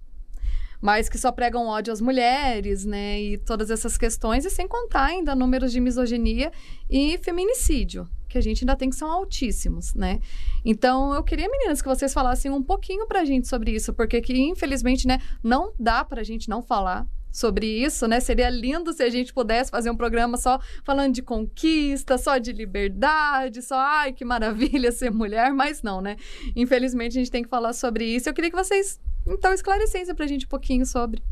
mas 0.80 1.08
que 1.08 1.18
só 1.18 1.32
pregam 1.32 1.66
ódio 1.66 1.92
às 1.92 2.00
mulheres, 2.00 2.84
né, 2.84 3.20
e 3.20 3.38
todas 3.38 3.70
essas 3.70 3.96
questões, 3.96 4.44
e 4.44 4.50
sem 4.50 4.68
contar 4.68 5.06
ainda 5.06 5.34
números 5.34 5.72
de 5.72 5.80
misoginia 5.80 6.52
e 6.88 7.18
feminicídio, 7.18 8.08
que 8.28 8.36
a 8.36 8.40
gente 8.40 8.62
ainda 8.62 8.76
tem 8.76 8.90
que 8.90 8.96
são 8.96 9.10
altíssimos, 9.10 9.94
né? 9.94 10.20
Então, 10.64 11.14
eu 11.14 11.22
queria, 11.22 11.48
meninas, 11.48 11.80
que 11.80 11.88
vocês 11.88 12.12
falassem 12.12 12.50
um 12.50 12.62
pouquinho 12.62 13.06
pra 13.06 13.24
gente 13.24 13.48
sobre 13.48 13.70
isso, 13.72 13.92
porque 13.94 14.20
que, 14.20 14.38
infelizmente, 14.38 15.06
né, 15.06 15.18
não 15.42 15.72
dá 15.78 16.04
pra 16.04 16.22
gente 16.22 16.48
não 16.48 16.62
falar 16.62 17.06
sobre 17.36 17.66
isso, 17.66 18.08
né? 18.08 18.18
Seria 18.18 18.48
lindo 18.48 18.94
se 18.94 19.02
a 19.02 19.10
gente 19.10 19.34
pudesse 19.34 19.70
fazer 19.70 19.90
um 19.90 19.96
programa 19.96 20.38
só 20.38 20.58
falando 20.82 21.12
de 21.12 21.22
conquista, 21.22 22.16
só 22.16 22.38
de 22.38 22.50
liberdade, 22.50 23.60
só 23.60 23.76
ai 23.76 24.14
que 24.14 24.24
maravilha 24.24 24.90
ser 24.90 25.10
mulher, 25.10 25.52
mas 25.52 25.82
não, 25.82 26.00
né? 26.00 26.16
Infelizmente 26.54 27.18
a 27.18 27.20
gente 27.20 27.30
tem 27.30 27.42
que 27.42 27.50
falar 27.50 27.74
sobre 27.74 28.06
isso. 28.06 28.26
Eu 28.26 28.32
queria 28.32 28.50
que 28.50 28.56
vocês 28.56 28.98
então 29.26 29.52
esclarecessem 29.52 30.14
para 30.14 30.24
a 30.24 30.28
gente 30.28 30.46
um 30.46 30.48
pouquinho 30.48 30.86
sobre. 30.86 31.22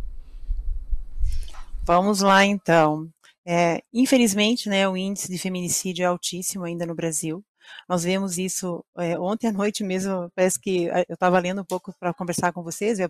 Vamos 1.87 2.21
lá 2.21 2.45
então. 2.45 3.09
É, 3.47 3.83
infelizmente, 3.93 4.69
né, 4.69 4.87
o 4.87 4.97
índice 4.97 5.31
de 5.31 5.39
feminicídio 5.39 6.03
é 6.03 6.07
altíssimo 6.07 6.65
ainda 6.65 6.85
no 6.85 6.95
Brasil. 6.95 7.43
Nós 7.89 8.05
vemos 8.05 8.37
isso 8.37 8.85
é, 8.99 9.19
ontem 9.19 9.49
à 9.49 9.53
noite 9.53 9.83
mesmo, 9.83 10.31
parece 10.35 10.61
que 10.61 10.89
é, 10.91 11.05
eu 11.09 11.15
estava 11.15 11.39
lendo 11.39 11.63
um 11.63 11.65
pouco 11.65 11.95
para 11.99 12.13
conversar 12.13 12.53
com 12.53 12.63
vocês, 12.63 13.01
a 13.01 13.09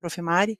Profimari, 0.00 0.58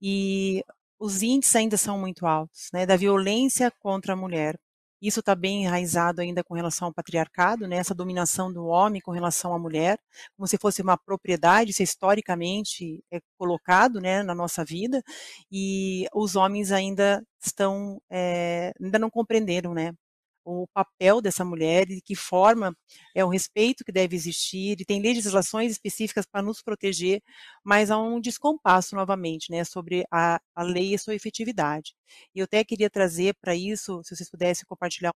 e 0.00 0.64
os 1.02 1.20
índices 1.22 1.56
ainda 1.56 1.76
são 1.76 1.98
muito 1.98 2.24
altos, 2.26 2.68
né, 2.72 2.86
da 2.86 2.96
violência 2.96 3.72
contra 3.80 4.12
a 4.12 4.16
mulher. 4.16 4.56
Isso 5.00 5.18
está 5.18 5.34
bem 5.34 5.64
enraizado 5.64 6.20
ainda 6.20 6.44
com 6.44 6.54
relação 6.54 6.86
ao 6.86 6.94
patriarcado, 6.94 7.66
né, 7.66 7.76
essa 7.78 7.92
dominação 7.94 8.52
do 8.52 8.66
homem 8.66 9.00
com 9.00 9.10
relação 9.10 9.52
à 9.52 9.58
mulher, 9.58 9.98
como 10.36 10.46
se 10.46 10.56
fosse 10.58 10.80
uma 10.80 10.96
propriedade, 10.96 11.72
isso 11.72 11.82
é 11.82 11.84
historicamente 11.84 13.02
é 13.10 13.20
colocado 13.36 14.00
né, 14.00 14.22
na 14.22 14.34
nossa 14.34 14.64
vida, 14.64 15.02
e 15.50 16.06
os 16.14 16.36
homens 16.36 16.70
ainda 16.70 17.20
estão, 17.44 18.00
é, 18.08 18.72
ainda 18.80 18.98
não 18.98 19.10
compreenderam, 19.10 19.74
né, 19.74 19.92
o 20.44 20.66
papel 20.74 21.20
dessa 21.20 21.44
mulher 21.44 21.90
e 21.90 21.96
de 21.96 22.02
que 22.02 22.14
forma 22.14 22.76
é 23.14 23.24
o 23.24 23.28
respeito 23.28 23.84
que 23.84 23.92
deve 23.92 24.16
existir, 24.16 24.80
e 24.80 24.84
tem 24.84 25.00
legislações 25.00 25.72
específicas 25.72 26.26
para 26.26 26.42
nos 26.42 26.62
proteger, 26.62 27.22
mas 27.64 27.90
há 27.90 27.98
um 27.98 28.20
descompasso 28.20 28.94
novamente, 28.96 29.50
né, 29.50 29.64
sobre 29.64 30.04
a, 30.10 30.40
a 30.54 30.62
lei 30.62 30.94
e 30.94 30.98
sua 30.98 31.14
efetividade. 31.14 31.94
E 32.34 32.40
eu 32.40 32.44
até 32.44 32.64
queria 32.64 32.90
trazer 32.90 33.34
para 33.40 33.54
isso, 33.54 34.02
se 34.04 34.16
vocês 34.16 34.30
pudessem 34.30 34.64
compartilhar 34.66 35.12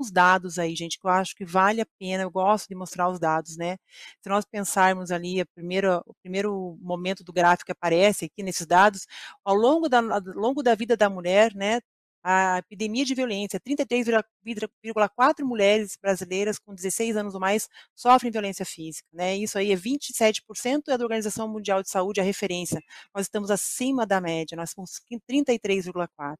uns 0.00 0.10
dados 0.10 0.58
aí, 0.58 0.74
gente, 0.74 0.98
que 0.98 1.06
eu 1.06 1.10
acho 1.10 1.34
que 1.36 1.44
vale 1.44 1.80
a 1.80 1.86
pena, 1.98 2.24
eu 2.24 2.30
gosto 2.30 2.68
de 2.68 2.74
mostrar 2.74 3.08
os 3.08 3.18
dados, 3.18 3.56
né? 3.56 3.76
Se 4.22 4.28
nós 4.28 4.44
pensarmos 4.44 5.10
ali, 5.10 5.40
a 5.40 5.46
primeira, 5.46 6.02
o 6.06 6.14
primeiro 6.22 6.76
momento 6.80 7.22
do 7.24 7.32
gráfico 7.32 7.66
que 7.66 7.72
aparece 7.72 8.24
aqui 8.26 8.42
nesses 8.42 8.66
dados, 8.66 9.06
ao 9.44 9.54
longo 9.54 9.88
da, 9.88 9.98
ao 10.00 10.20
longo 10.34 10.62
da 10.62 10.74
vida 10.74 10.96
da 10.96 11.08
mulher, 11.08 11.54
né, 11.54 11.80
a 12.24 12.58
epidemia 12.58 13.04
de 13.04 13.14
violência, 13.14 13.60
33,4 13.60 15.44
mulheres 15.44 15.98
brasileiras 16.00 16.58
com 16.58 16.74
16 16.74 17.18
anos 17.18 17.34
ou 17.34 17.40
mais 17.40 17.68
sofrem 17.94 18.32
violência 18.32 18.64
física, 18.64 19.06
né? 19.12 19.36
Isso 19.36 19.58
aí 19.58 19.72
é 19.72 19.76
27% 19.76 20.88
é 20.88 20.96
da 20.96 21.04
Organização 21.04 21.46
Mundial 21.46 21.82
de 21.82 21.90
Saúde 21.90 22.22
a 22.22 22.24
referência. 22.24 22.80
Nós 23.14 23.26
estamos 23.26 23.50
acima 23.50 24.06
da 24.06 24.22
média, 24.22 24.56
nós 24.56 24.70
somos 24.70 25.02
33,4. 25.30 26.38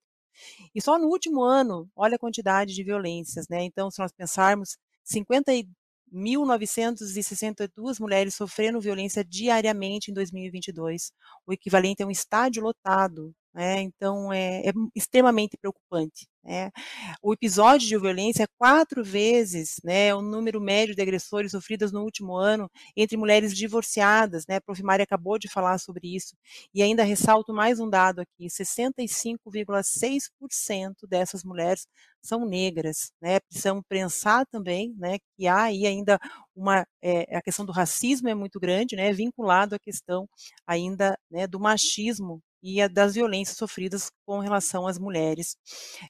E 0.74 0.80
só 0.80 0.98
no 0.98 1.08
último 1.08 1.42
ano, 1.42 1.86
olha 1.94 2.16
a 2.16 2.18
quantidade 2.18 2.74
de 2.74 2.82
violências, 2.82 3.46
né? 3.48 3.62
Então, 3.64 3.90
se 3.90 3.98
nós 4.00 4.12
pensarmos, 4.12 4.78
50.962 5.04 8.00
mulheres 8.00 8.34
sofrendo 8.34 8.80
violência 8.80 9.22
diariamente 9.24 10.10
em 10.10 10.14
2022, 10.14 11.12
o 11.46 11.52
equivalente 11.52 12.02
a 12.02 12.06
um 12.06 12.10
estádio 12.10 12.62
lotado 12.62 13.34
né? 13.54 13.80
então 13.80 14.30
é, 14.32 14.68
é 14.68 14.72
extremamente 14.94 15.56
preocupante. 15.56 16.28
Né? 16.42 16.70
O 17.22 17.32
episódio 17.32 17.88
de 17.88 17.96
violência 17.96 18.42
é 18.42 18.46
quatro 18.58 19.02
vezes 19.02 19.76
né, 19.82 20.14
o 20.14 20.20
número 20.20 20.60
médio 20.60 20.94
de 20.94 21.00
agressores 21.00 21.52
sofridas 21.52 21.90
no 21.90 22.02
último 22.02 22.36
ano 22.36 22.70
entre 22.96 23.16
mulheres 23.16 23.56
divorciadas. 23.56 24.46
Né? 24.46 24.56
A 24.56 24.60
Profimari 24.60 25.02
acabou 25.02 25.38
de 25.38 25.48
falar 25.48 25.78
sobre 25.78 26.14
isso. 26.14 26.36
E 26.74 26.82
ainda 26.82 27.02
ressalto 27.04 27.54
mais 27.54 27.80
um 27.80 27.88
dado 27.88 28.20
aqui: 28.20 28.46
65,6% 28.48 31.06
dessas 31.08 31.42
mulheres 31.44 31.86
são 32.20 32.44
negras. 32.44 33.10
Né? 33.22 33.40
Precisamos 33.40 33.84
pensar 33.88 34.44
também 34.46 34.94
né, 34.98 35.18
que 35.36 35.46
há 35.46 35.62
aí 35.64 35.86
ainda 35.86 36.18
uma. 36.54 36.86
É, 37.02 37.36
a 37.36 37.42
questão 37.42 37.64
do 37.64 37.72
racismo 37.72 38.28
é 38.28 38.34
muito 38.34 38.60
grande, 38.60 38.96
né, 38.96 39.12
vinculado 39.12 39.74
à 39.74 39.78
questão 39.78 40.28
ainda 40.66 41.18
né, 41.30 41.46
do 41.46 41.60
machismo 41.60 42.42
e 42.64 42.88
das 42.88 43.14
violências 43.14 43.58
sofridas 43.58 44.10
com 44.24 44.38
relação 44.38 44.86
às 44.86 44.98
mulheres. 44.98 45.56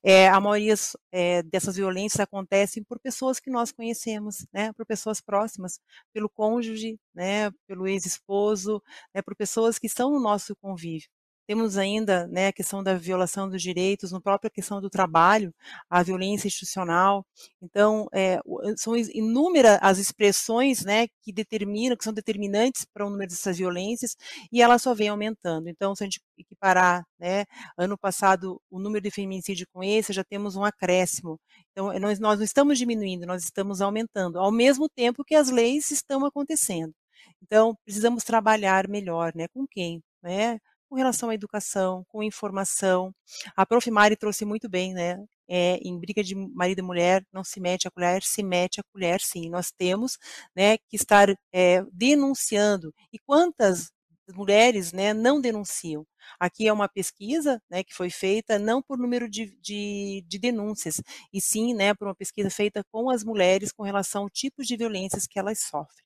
É, 0.05 0.29
a 0.29 0.41
maioria 0.41 0.75
é, 1.11 1.43
dessas 1.43 1.75
violências 1.75 2.21
acontecem 2.21 2.85
por 2.85 3.01
pessoas 3.01 3.41
que 3.41 3.51
nós 3.51 3.73
conhecemos, 3.73 4.47
né, 4.53 4.73
por 4.73 4.87
pessoas 4.87 5.21
próximas, 5.21 5.81
pelo 6.13 6.31
cônjuge, 6.31 6.97
né, 7.13 7.51
pelo 7.67 7.89
ex-esposo, 7.89 8.81
né, 9.13 9.21
por 9.21 9.35
pessoas 9.35 9.81
que 9.81 9.89
estão 9.89 10.13
no 10.13 10.21
nosso 10.21 10.55
convívio. 10.57 11.09
Temos 11.47 11.77
ainda 11.77 12.27
né, 12.29 12.49
a 12.49 12.53
questão 12.53 12.83
da 12.83 12.95
violação 12.95 13.49
dos 13.49 13.63
direitos, 13.63 14.13
na 14.13 14.21
própria 14.21 14.51
questão 14.51 14.81
do 14.81 14.89
trabalho, 14.89 15.55
a 15.91 16.03
violência 16.03 16.49
institucional. 16.49 17.27
Então, 17.61 18.09
é, 18.13 18.41
são 18.77 18.97
inúmeras 18.97 19.79
as 19.83 19.99
expressões 19.99 20.85
né, 20.85 21.07
que 21.23 21.33
determinam, 21.33 21.97
que 21.97 22.05
são 22.05 22.13
determinantes 22.13 22.87
para 22.93 23.07
o 23.07 23.11
número 23.11 23.31
dessas 23.31 23.59
violências, 23.59 24.17
e 24.51 24.63
ela 24.63 24.79
só 24.79 24.95
vem 24.95 25.09
aumentando. 25.09 25.69
Então, 25.69 25.95
se 25.95 26.05
a 26.05 26.07
gente 26.07 26.21
equiparar, 26.39 27.05
né, 27.19 27.45
ano 27.77 27.99
passado, 27.99 28.61
o 28.71 28.79
número 28.81 29.03
de 29.03 29.11
feminicídio 29.11 29.67
com 29.73 29.85
esse, 29.85 30.13
já 30.13 30.25
temos 30.25 30.57
um 30.57 30.65
acréscimo. 30.65 31.39
Então, 31.73 31.93
nós, 31.99 32.19
nós 32.19 32.39
não 32.39 32.45
estamos 32.45 32.79
diminuindo, 32.79 33.27
nós 33.27 33.45
estamos 33.45 33.81
aumentando, 33.81 34.39
ao 34.39 34.51
mesmo 34.53 34.89
tempo 34.89 35.25
que 35.25 35.35
as 35.35 35.51
leis 35.51 35.91
estão 35.91 36.25
acontecendo. 36.25 36.95
Então, 37.43 37.77
precisamos 37.85 38.25
trabalhar 38.25 38.89
melhor, 38.89 39.33
né? 39.35 39.47
Com 39.49 39.67
quem? 39.67 40.03
Né? 40.23 40.59
Com 40.89 40.97
relação 40.97 41.31
à 41.31 41.35
educação, 41.35 42.05
com 42.09 42.23
informação. 42.23 43.15
A 43.57 43.67
Prof. 43.67 43.91
Mari 43.91 44.17
trouxe 44.17 44.45
muito 44.45 44.69
bem, 44.69 44.95
né? 44.95 45.25
É, 45.49 45.77
em 45.83 45.99
briga 45.99 46.23
de 46.23 46.35
marido 46.35 46.79
e 46.79 46.83
mulher, 46.83 47.27
não 47.33 47.45
se 47.45 47.61
mete 47.61 47.87
a 47.87 47.91
colher, 47.91 48.23
se 48.23 48.43
mete 48.43 48.81
a 48.81 48.85
colher, 48.93 49.21
sim. 49.21 49.51
Nós 49.51 49.71
temos 49.71 50.19
né, 50.57 50.79
que 50.79 50.97
estar 50.97 51.29
é, 51.53 51.83
denunciando. 51.93 52.95
E 53.13 53.19
quantas 53.19 53.93
mulheres 54.33 54.93
né, 54.93 55.13
não 55.13 55.41
denunciam? 55.41 56.07
Aqui 56.41 56.67
é 56.67 56.73
uma 56.73 56.89
pesquisa 56.89 57.61
né, 57.69 57.85
que 57.85 57.95
foi 57.95 58.11
feita 58.11 58.59
não 58.59 58.81
por 58.83 58.99
número 58.99 59.29
de, 59.29 59.57
de, 59.61 60.25
de, 60.27 60.39
denúncias, 60.39 61.01
e 61.33 61.41
sim 61.41 61.75
né, 61.75 61.95
por 61.95 62.09
uma 62.09 62.15
pesquisa 62.15 62.51
feita 62.51 62.83
com 62.91 63.11
as 63.11 63.23
mulheres 63.23 63.73
com 63.73 63.83
relação 63.83 64.23
ao 64.23 64.31
tipo 64.31 64.63
de 64.63 64.77
violências 64.77 65.27
que 65.27 65.39
elas 65.39 65.61
sofrem. 65.61 66.05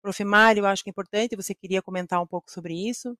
Prof. 0.00 0.24
Mário, 0.24 0.60
eu 0.60 0.66
acho 0.66 0.84
que 0.84 0.90
é 0.90 0.92
importante, 0.92 1.36
você 1.36 1.54
queria 1.54 1.82
comentar 1.82 2.22
um 2.22 2.26
pouco 2.26 2.50
sobre 2.50 2.74
isso? 2.88 3.16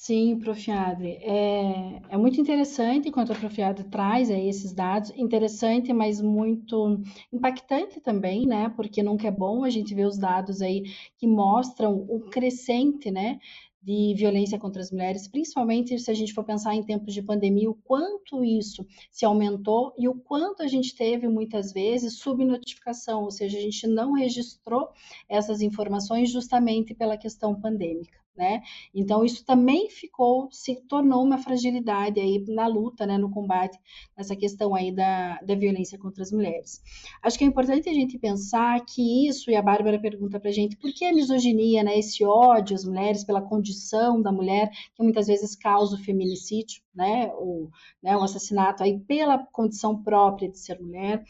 Sim, 0.00 0.38
Prof. 0.38 0.70
Adri. 0.70 1.18
É, 1.22 2.00
é 2.10 2.16
muito 2.16 2.40
interessante 2.40 3.10
quando 3.10 3.32
a 3.32 3.34
Prof. 3.34 3.60
Adri 3.60 3.82
traz 3.82 4.30
aí 4.30 4.48
esses 4.48 4.72
dados. 4.72 5.10
Interessante, 5.16 5.92
mas 5.92 6.20
muito 6.20 7.00
impactante 7.32 8.00
também, 8.00 8.46
né? 8.46 8.68
Porque 8.76 9.02
nunca 9.02 9.26
é 9.26 9.30
bom 9.30 9.64
a 9.64 9.70
gente 9.70 9.94
ver 9.96 10.06
os 10.06 10.16
dados 10.16 10.62
aí 10.62 10.84
que 11.16 11.26
mostram 11.26 12.06
o 12.08 12.20
crescente, 12.20 13.10
né? 13.10 13.40
de 13.82 14.14
violência 14.14 14.58
contra 14.58 14.82
as 14.82 14.90
mulheres, 14.90 15.28
principalmente 15.28 15.98
se 15.98 16.10
a 16.10 16.14
gente 16.14 16.34
for 16.34 16.44
pensar 16.44 16.74
em 16.74 16.82
tempos 16.82 17.14
de 17.14 17.22
pandemia, 17.22 17.70
o 17.70 17.74
quanto 17.74 18.44
isso 18.44 18.86
se 19.10 19.24
aumentou 19.24 19.94
e 19.96 20.06
o 20.08 20.14
quanto 20.14 20.62
a 20.62 20.66
gente 20.66 20.94
teve 20.94 21.26
muitas 21.28 21.72
vezes 21.72 22.18
subnotificação, 22.18 23.22
ou 23.24 23.30
seja, 23.30 23.56
a 23.56 23.60
gente 23.60 23.86
não 23.86 24.12
registrou 24.12 24.88
essas 25.28 25.62
informações 25.62 26.30
justamente 26.30 26.92
pela 26.94 27.16
questão 27.16 27.58
pandêmica 27.58 28.17
né? 28.38 28.62
Então 28.94 29.24
isso 29.24 29.44
também 29.44 29.90
ficou, 29.90 30.48
se 30.52 30.76
tornou 30.88 31.24
uma 31.24 31.38
fragilidade 31.38 32.20
aí 32.20 32.44
na 32.48 32.68
luta, 32.68 33.04
né, 33.04 33.18
no 33.18 33.30
combate 33.30 33.76
nessa 34.16 34.36
questão 34.36 34.74
aí 34.76 34.92
da, 34.92 35.40
da 35.40 35.56
violência 35.56 35.98
contra 35.98 36.22
as 36.22 36.30
mulheres. 36.30 36.80
Acho 37.20 37.36
que 37.36 37.42
é 37.42 37.46
importante 37.48 37.88
a 37.88 37.92
gente 37.92 38.16
pensar 38.16 38.84
que 38.86 39.26
isso, 39.28 39.50
e 39.50 39.56
a 39.56 39.62
Bárbara 39.62 39.98
pergunta 39.98 40.38
para 40.38 40.50
a 40.50 40.52
gente, 40.52 40.76
por 40.76 40.92
que 40.94 41.04
a 41.04 41.12
misoginia, 41.12 41.82
né, 41.82 41.98
esse 41.98 42.24
ódio 42.24 42.76
às 42.76 42.84
mulheres 42.84 43.24
pela 43.24 43.42
condição 43.42 44.22
da 44.22 44.30
mulher, 44.30 44.70
que 44.94 45.02
muitas 45.02 45.26
vezes 45.26 45.56
causa 45.56 45.96
o 45.96 45.98
feminicídio, 45.98 46.80
né, 46.94 47.32
o, 47.34 47.68
né, 48.00 48.16
o 48.16 48.22
assassinato 48.22 48.84
aí 48.84 49.00
pela 49.00 49.38
condição 49.38 50.00
própria 50.00 50.48
de 50.48 50.58
ser 50.58 50.80
mulher, 50.80 51.24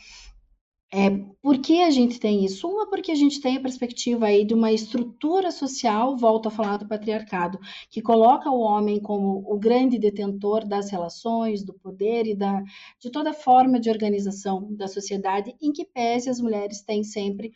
é, 0.91 1.11
por 1.43 1.59
que 1.59 1.83
a 1.83 1.91
gente 1.91 2.19
tem 2.19 2.45
isso? 2.47 2.67
Uma, 2.67 2.89
porque 2.89 3.13
a 3.13 3.15
gente 3.15 3.43
tem 3.43 3.59
a 3.59 3.61
perspectiva 3.61 4.27
aí 4.27 4.45
de 4.45 4.55
uma 4.55 4.73
estrutura 4.73 5.51
social, 5.51 6.17
volto 6.17 6.49
a 6.49 6.51
falar 6.51 6.79
do 6.79 6.89
patriarcado, 6.89 7.59
que 7.91 8.01
coloca 8.01 8.51
o 8.51 8.61
homem 8.61 8.99
como 8.99 9.45
o 9.47 9.59
grande 9.59 9.99
detentor 9.99 10.67
das 10.67 10.91
relações, 10.91 11.63
do 11.63 11.75
poder 11.75 12.27
e 12.27 12.35
da, 12.35 12.63
de 12.99 13.11
toda 13.11 13.35
forma 13.35 13.79
de 13.79 13.91
organização 13.91 14.75
da 14.75 14.89
sociedade, 14.89 15.55
em 15.61 15.73
que 15.73 15.85
pese 15.85 16.31
as 16.31 16.41
mulheres 16.41 16.81
têm 16.81 17.05
sempre 17.05 17.53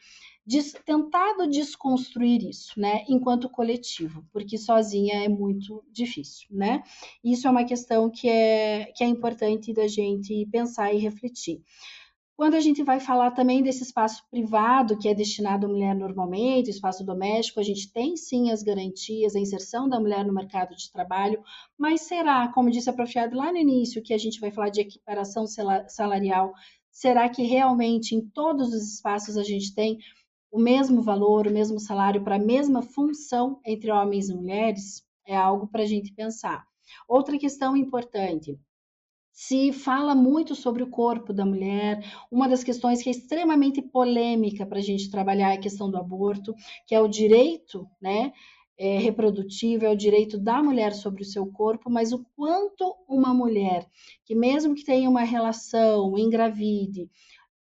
des, 0.46 0.74
tentado 0.84 1.48
desconstruir 1.48 2.46
isso, 2.46 2.78
né, 2.78 3.04
enquanto 3.08 3.48
coletivo, 3.48 4.24
porque 4.30 4.58
sozinha 4.58 5.24
é 5.24 5.28
muito 5.28 5.82
difícil, 5.90 6.48
né? 6.50 6.82
Isso 7.24 7.46
é 7.46 7.50
uma 7.50 7.64
questão 7.64 8.10
que 8.10 8.28
é, 8.28 8.92
que 8.94 9.02
é 9.02 9.06
importante 9.06 9.72
da 9.72 9.86
gente 9.86 10.46
pensar 10.50 10.92
e 10.92 10.98
refletir. 10.98 11.62
Quando 12.34 12.54
a 12.54 12.60
gente 12.60 12.82
vai 12.82 12.98
falar 12.98 13.30
também 13.32 13.62
desse 13.62 13.82
espaço 13.82 14.24
privado, 14.30 14.98
que 14.98 15.08
é 15.08 15.14
destinado 15.14 15.66
à 15.66 15.68
mulher 15.68 15.94
normalmente, 15.94 16.70
espaço 16.70 17.04
doméstico, 17.04 17.60
a 17.60 17.62
gente 17.62 17.92
tem 17.92 18.16
sim 18.16 18.50
as 18.50 18.62
garantias, 18.62 19.36
a 19.36 19.40
inserção 19.40 19.88
da 19.88 20.00
mulher 20.00 20.24
no 20.24 20.32
mercado 20.32 20.74
de 20.74 20.90
trabalho, 20.90 21.42
mas 21.78 22.02
será, 22.02 22.48
como 22.48 22.70
disse 22.70 22.88
a 22.88 22.92
Profiado 22.92 23.36
lá 23.36 23.52
no 23.52 23.58
início, 23.58 24.02
que 24.02 24.14
a 24.14 24.18
gente 24.18 24.40
vai 24.40 24.50
falar 24.50 24.70
de 24.70 24.80
equiparação 24.80 25.44
salarial, 25.88 26.52
será 26.90 27.28
que 27.28 27.42
realmente 27.42 28.14
em 28.14 28.26
todos 28.28 28.72
os 28.72 28.94
espaços 28.94 29.36
a 29.36 29.42
gente 29.42 29.74
tem 29.74 29.98
o 30.50 30.58
mesmo 30.58 31.02
valor, 31.02 31.46
o 31.46 31.52
mesmo 31.52 31.78
salário 31.78 32.24
para 32.24 32.36
a 32.36 32.38
mesma 32.38 32.82
função 32.82 33.60
entre 33.64 33.90
homens 33.90 34.28
e 34.30 34.34
mulheres? 34.34 35.06
É 35.26 35.36
algo 35.36 35.66
para 35.66 35.82
a 35.82 35.86
gente 35.86 36.12
pensar. 36.12 36.66
Outra 37.06 37.38
questão 37.38 37.76
importante, 37.76 38.58
se 39.46 39.72
fala 39.72 40.14
muito 40.14 40.54
sobre 40.54 40.84
o 40.84 40.90
corpo 40.90 41.32
da 41.32 41.44
mulher. 41.44 42.00
Uma 42.30 42.48
das 42.48 42.62
questões 42.62 43.02
que 43.02 43.08
é 43.08 43.12
extremamente 43.12 43.82
polêmica 43.82 44.64
para 44.64 44.78
a 44.78 44.82
gente 44.82 45.10
trabalhar 45.10 45.50
é 45.50 45.54
a 45.54 45.60
questão 45.60 45.90
do 45.90 45.96
aborto, 45.96 46.54
que 46.86 46.94
é 46.94 47.00
o 47.00 47.08
direito, 47.08 47.88
né? 48.00 48.32
É, 48.78 48.98
reprodutivo, 48.98 49.84
é 49.84 49.90
o 49.90 49.96
direito 49.96 50.38
da 50.38 50.62
mulher 50.62 50.92
sobre 50.94 51.22
o 51.22 51.26
seu 51.26 51.46
corpo, 51.46 51.90
mas 51.90 52.12
o 52.12 52.24
quanto 52.36 52.96
uma 53.08 53.34
mulher 53.34 53.86
que, 54.24 54.34
mesmo 54.34 54.74
que 54.74 54.84
tenha 54.84 55.10
uma 55.10 55.24
relação, 55.24 56.16
engravide, 56.16 57.10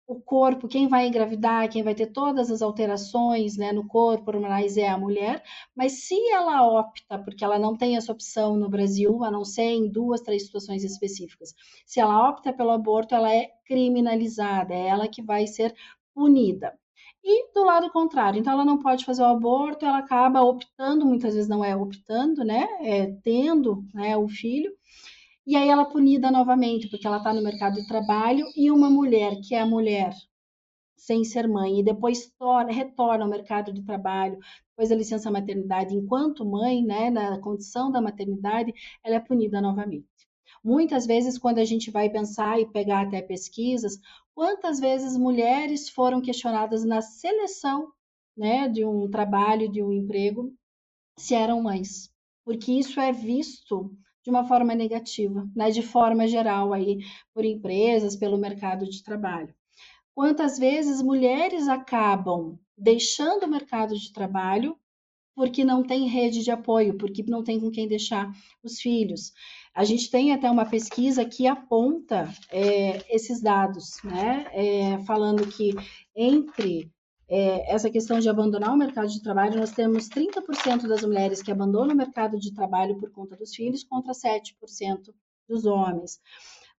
o 0.09 0.19
corpo, 0.19 0.67
quem 0.67 0.87
vai 0.87 1.07
engravidar, 1.07 1.69
quem 1.69 1.83
vai 1.83 1.93
ter 1.93 2.07
todas 2.07 2.49
as 2.49 2.63
alterações 2.63 3.55
né, 3.57 3.71
no 3.71 3.87
corpo 3.87 4.31
hormonais 4.31 4.75
é 4.75 4.87
a 4.87 4.97
mulher, 4.97 5.43
mas 5.75 6.07
se 6.07 6.15
ela 6.31 6.67
opta, 6.67 7.19
porque 7.19 7.43
ela 7.43 7.59
não 7.59 7.77
tem 7.77 7.95
essa 7.95 8.11
opção 8.11 8.57
no 8.57 8.67
Brasil, 8.67 9.23
a 9.23 9.29
não 9.29 9.45
ser 9.45 9.69
em 9.69 9.87
duas, 9.87 10.21
três 10.21 10.47
situações 10.47 10.83
específicas, 10.83 11.53
se 11.85 11.99
ela 11.99 12.27
opta 12.27 12.51
pelo 12.51 12.71
aborto, 12.71 13.13
ela 13.13 13.31
é 13.31 13.51
criminalizada, 13.65 14.73
é 14.73 14.87
ela 14.87 15.07
que 15.07 15.21
vai 15.21 15.45
ser 15.45 15.75
punida. 16.15 16.73
E 17.23 17.53
do 17.53 17.63
lado 17.63 17.91
contrário, 17.91 18.39
então 18.39 18.53
ela 18.53 18.65
não 18.65 18.79
pode 18.79 19.05
fazer 19.05 19.21
o 19.21 19.25
aborto, 19.25 19.85
ela 19.85 19.99
acaba 19.99 20.41
optando, 20.41 21.05
muitas 21.05 21.35
vezes 21.35 21.47
não 21.47 21.63
é 21.63 21.75
optando, 21.75 22.43
né, 22.43 22.67
é 22.81 23.11
tendo 23.23 23.85
né, 23.93 24.17
o 24.17 24.27
filho, 24.27 24.73
e 25.49 25.55
aí 25.55 25.67
ela 25.67 25.81
é 25.81 25.85
punida 25.85 26.29
novamente, 26.29 26.87
porque 26.87 27.07
ela 27.07 27.17
está 27.17 27.33
no 27.33 27.41
mercado 27.41 27.73
de 27.81 27.87
trabalho, 27.87 28.45
e 28.55 28.69
uma 28.69 28.87
mulher 28.87 29.41
que 29.41 29.55
é 29.55 29.65
mulher 29.65 30.13
sem 30.95 31.23
ser 31.23 31.47
mãe 31.47 31.79
e 31.79 31.83
depois 31.83 32.31
torna, 32.37 32.71
retorna 32.71 33.23
ao 33.23 33.29
mercado 33.31 33.73
de 33.73 33.81
trabalho, 33.83 34.37
depois 34.69 34.89
da 34.89 34.95
licença 34.95 35.31
maternidade, 35.31 35.95
enquanto 35.95 36.45
mãe, 36.45 36.83
né, 36.83 37.09
na 37.09 37.39
condição 37.39 37.91
da 37.91 37.99
maternidade, 37.99 38.71
ela 39.03 39.15
é 39.15 39.19
punida 39.19 39.59
novamente. 39.59 40.05
Muitas 40.63 41.07
vezes, 41.07 41.39
quando 41.39 41.57
a 41.57 41.65
gente 41.65 41.89
vai 41.89 42.11
pensar 42.11 42.59
e 42.59 42.69
pegar 42.71 43.07
até 43.07 43.19
pesquisas, 43.19 43.97
quantas 44.35 44.79
vezes 44.79 45.17
mulheres 45.17 45.89
foram 45.89 46.21
questionadas 46.21 46.85
na 46.85 47.01
seleção 47.01 47.91
né, 48.37 48.69
de 48.69 48.85
um 48.85 49.09
trabalho, 49.09 49.67
de 49.67 49.81
um 49.81 49.91
emprego, 49.91 50.53
se 51.17 51.33
eram 51.33 51.63
mães? 51.63 52.13
Porque 52.45 52.71
isso 52.71 52.99
é 52.99 53.11
visto 53.11 53.97
de 54.29 54.35
uma 54.35 54.45
forma 54.45 54.75
negativa, 54.75 55.49
né, 55.55 55.71
de 55.71 55.81
forma 55.81 56.27
geral 56.27 56.71
aí 56.71 56.99
por 57.33 57.43
empresas, 57.43 58.15
pelo 58.15 58.37
mercado 58.37 58.87
de 58.87 59.03
trabalho. 59.03 59.53
Quantas 60.13 60.59
vezes 60.59 61.01
mulheres 61.01 61.67
acabam 61.67 62.59
deixando 62.77 63.43
o 63.43 63.49
mercado 63.49 63.97
de 63.97 64.13
trabalho 64.13 64.77
porque 65.35 65.63
não 65.63 65.83
tem 65.83 66.07
rede 66.07 66.43
de 66.43 66.51
apoio, 66.51 66.97
porque 66.97 67.23
não 67.23 67.43
tem 67.43 67.59
com 67.59 67.71
quem 67.71 67.87
deixar 67.87 68.29
os 68.61 68.79
filhos. 68.79 69.31
A 69.73 69.85
gente 69.85 70.11
tem 70.11 70.33
até 70.33 70.51
uma 70.51 70.65
pesquisa 70.65 71.23
que 71.23 71.47
aponta 71.47 72.29
é, 72.51 73.01
esses 73.15 73.41
dados, 73.41 74.01
né? 74.03 74.45
É, 74.51 74.99
falando 75.05 75.47
que 75.47 75.73
entre 76.13 76.91
é, 77.29 77.71
essa 77.71 77.89
questão 77.89 78.19
de 78.19 78.27
abandonar 78.27 78.73
o 78.73 78.77
mercado 78.77 79.07
de 79.07 79.21
trabalho, 79.21 79.59
nós 79.59 79.71
temos 79.71 80.09
30% 80.09 80.87
das 80.87 81.03
mulheres 81.03 81.43
que 81.43 81.51
abandonam 81.51 81.93
o 81.93 81.97
mercado 81.97 82.39
de 82.39 82.53
trabalho 82.53 82.99
por 82.99 83.11
conta 83.11 83.35
dos 83.35 83.53
filhos, 83.53 83.83
contra 83.83 84.13
7% 84.13 85.13
dos 85.47 85.65
homens. 85.65 86.19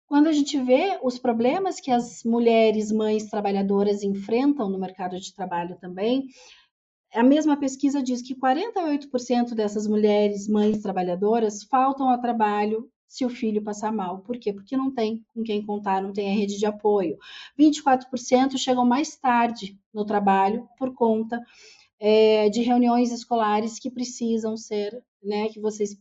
Quando 0.06 0.26
a 0.26 0.32
gente 0.32 0.60
vê 0.60 0.98
os 1.04 1.20
problemas 1.20 1.80
que 1.80 1.92
as 1.92 2.24
mulheres, 2.24 2.90
mães 2.90 3.30
trabalhadoras 3.30 4.02
enfrentam 4.02 4.68
no 4.68 4.78
mercado 4.78 5.20
de 5.20 5.32
trabalho 5.32 5.76
também, 5.80 6.26
a 7.14 7.22
mesma 7.22 7.56
pesquisa 7.56 8.02
diz 8.02 8.20
que 8.20 8.34
48% 8.34 9.54
dessas 9.54 9.86
mulheres, 9.86 10.48
mães 10.48 10.82
trabalhadoras, 10.82 11.62
faltam 11.62 12.08
ao 12.08 12.20
trabalho 12.20 12.90
se 13.10 13.24
o 13.24 13.28
filho 13.28 13.60
passar 13.60 13.92
mal. 13.92 14.20
Por 14.20 14.38
quê? 14.38 14.52
Porque 14.52 14.76
não 14.76 14.94
tem 14.94 15.24
com 15.34 15.42
quem 15.42 15.66
contar, 15.66 16.00
não 16.00 16.12
tem 16.12 16.30
a 16.30 16.34
rede 16.34 16.56
de 16.56 16.64
apoio. 16.64 17.18
24% 17.58 18.56
chegam 18.56 18.86
mais 18.86 19.16
tarde 19.16 19.76
no 19.92 20.04
trabalho 20.04 20.68
por 20.78 20.94
conta 20.94 21.42
é, 21.98 22.48
de 22.48 22.62
reuniões 22.62 23.10
escolares 23.10 23.80
que 23.80 23.90
precisam 23.90 24.56
ser, 24.56 25.02
né, 25.20 25.48
que 25.48 25.58
vocês 25.58 25.98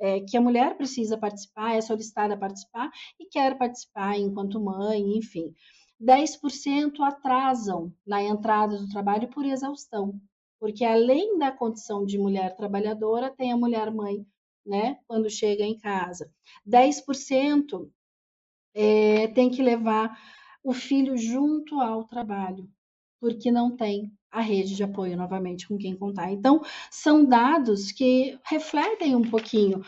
é, 0.00 0.20
que 0.20 0.36
a 0.36 0.40
mulher 0.40 0.76
precisa 0.76 1.16
participar, 1.16 1.76
é 1.76 1.80
solicitada 1.80 2.34
a 2.34 2.36
participar 2.36 2.90
e 3.20 3.26
quer 3.26 3.56
participar 3.56 4.18
enquanto 4.18 4.60
mãe, 4.60 5.16
enfim. 5.16 5.54
10% 6.00 7.00
atrasam 7.02 7.92
na 8.06 8.22
entrada 8.22 8.78
do 8.78 8.88
trabalho 8.88 9.28
por 9.28 9.44
exaustão, 9.44 10.20
porque 10.58 10.84
além 10.84 11.38
da 11.38 11.52
condição 11.52 12.04
de 12.04 12.18
mulher 12.18 12.54
trabalhadora, 12.56 13.30
tem 13.30 13.52
a 13.52 13.56
mulher 13.56 13.92
mãe, 13.92 14.24
né, 14.68 14.98
quando 15.06 15.30
chega 15.30 15.64
em 15.64 15.78
casa. 15.78 16.30
10% 16.66 17.90
é, 18.74 19.28
tem 19.28 19.50
que 19.50 19.62
levar 19.62 20.16
o 20.62 20.72
filho 20.72 21.16
junto 21.16 21.80
ao 21.80 22.04
trabalho, 22.04 22.68
porque 23.20 23.50
não 23.50 23.74
tem 23.74 24.12
a 24.30 24.40
rede 24.40 24.76
de 24.76 24.82
apoio 24.84 25.16
novamente 25.16 25.66
com 25.66 25.78
quem 25.78 25.96
contar. 25.96 26.30
Então, 26.30 26.62
são 26.90 27.24
dados 27.24 27.90
que 27.90 28.38
refletem 28.44 29.16
um 29.16 29.22
pouquinho. 29.22 29.82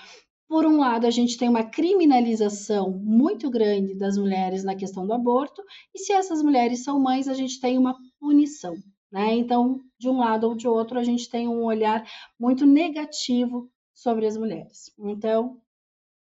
Por 0.48 0.66
um 0.66 0.78
lado, 0.78 1.06
a 1.06 1.10
gente 1.10 1.36
tem 1.36 1.48
uma 1.48 1.62
criminalização 1.62 2.90
muito 2.90 3.50
grande 3.50 3.94
das 3.94 4.16
mulheres 4.16 4.64
na 4.64 4.74
questão 4.74 5.06
do 5.06 5.12
aborto, 5.12 5.62
e 5.94 5.98
se 5.98 6.12
essas 6.12 6.42
mulheres 6.42 6.82
são 6.82 6.98
mães, 6.98 7.28
a 7.28 7.34
gente 7.34 7.60
tem 7.60 7.78
uma 7.78 7.96
punição 8.18 8.76
né? 9.10 9.34
Então, 9.34 9.80
de 9.98 10.08
um 10.08 10.18
lado 10.18 10.46
ou 10.46 10.54
de 10.54 10.68
outro, 10.68 10.98
a 10.98 11.02
gente 11.02 11.28
tem 11.28 11.48
um 11.48 11.64
olhar 11.64 12.04
muito 12.38 12.64
negativo 12.66 13.70
sobre 14.00 14.26
as 14.26 14.34
mulheres. 14.34 14.90
Então, 14.98 15.60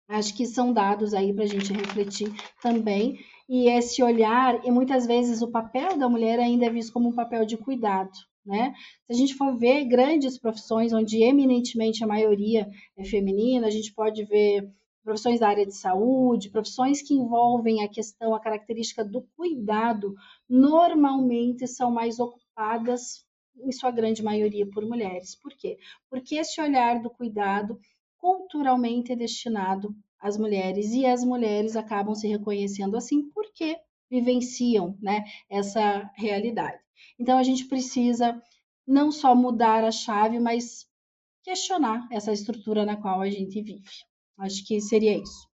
acho 0.07 0.37
que 0.37 0.45
são 0.45 0.71
dados 0.71 1.15
aí 1.15 1.33
para 1.33 1.45
a 1.45 1.47
gente 1.47 1.73
refletir 1.73 2.31
também. 2.61 3.19
E 3.49 3.71
esse 3.71 4.03
olhar, 4.03 4.63
e 4.67 4.71
muitas 4.71 5.07
vezes 5.07 5.41
o 5.41 5.51
papel 5.51 5.97
da 5.99 6.07
mulher 6.07 6.39
ainda 6.39 6.67
é 6.67 6.71
visto 6.71 6.93
como 6.93 7.09
um 7.09 7.15
papel 7.15 7.47
de 7.47 7.57
cuidado, 7.57 8.13
né? 8.45 8.75
Se 9.07 9.13
a 9.13 9.17
gente 9.17 9.35
for 9.35 9.57
ver 9.57 9.87
grandes 9.87 10.39
profissões 10.39 10.93
onde 10.93 11.23
eminentemente 11.23 12.05
a 12.05 12.07
maioria 12.07 12.71
é 12.99 13.05
feminina, 13.05 13.67
a 13.67 13.71
gente 13.71 13.95
pode 13.95 14.25
ver 14.25 14.71
profissões 15.03 15.41
da 15.41 15.49
área 15.49 15.67
de 15.67 15.75
saúde, 15.75 16.51
profissões 16.51 17.01
que 17.01 17.15
envolvem 17.15 17.83
a 17.83 17.89
questão, 17.89 18.35
a 18.35 18.41
característica 18.41 19.03
do 19.03 19.23
cuidado, 19.37 20.15
normalmente 20.49 21.67
são 21.67 21.91
mais 21.91 22.19
ocupadas, 22.19 23.24
em 23.57 23.73
sua 23.73 23.91
grande 23.91 24.23
maioria, 24.23 24.67
por 24.67 24.85
mulheres. 24.87 25.35
Por 25.35 25.53
quê? 25.57 25.79
Porque 26.09 26.37
esse 26.37 26.61
olhar 26.61 27.01
do 27.01 27.11
cuidado 27.11 27.79
culturalmente 28.17 29.13
é 29.13 29.17
destinado 29.17 29.95
às 30.19 30.37
mulheres 30.37 30.93
e 30.93 31.05
as 31.05 31.23
mulheres 31.23 31.77
acabam 31.77 32.15
se 32.15 32.27
reconhecendo 32.27 32.97
assim 32.97 33.29
porque 33.31 33.77
vivenciam 34.11 34.97
né, 35.01 35.25
essa 35.51 36.11
realidade. 36.17 36.79
Então 37.19 37.39
a 37.39 37.43
gente 37.43 37.67
precisa 37.67 38.41
não 38.87 39.11
só 39.11 39.35
mudar 39.35 39.85
a 39.85 39.91
chave, 39.91 40.39
mas 40.39 40.87
questionar 41.43 42.07
essa 42.11 42.33
estrutura 42.33 42.85
na 42.85 42.97
qual 42.97 43.21
a 43.21 43.31
gente 43.31 43.61
vive. 43.63 43.85
Acho 44.39 44.67
que 44.67 44.81
seria 44.81 45.17
isso. 45.17 45.49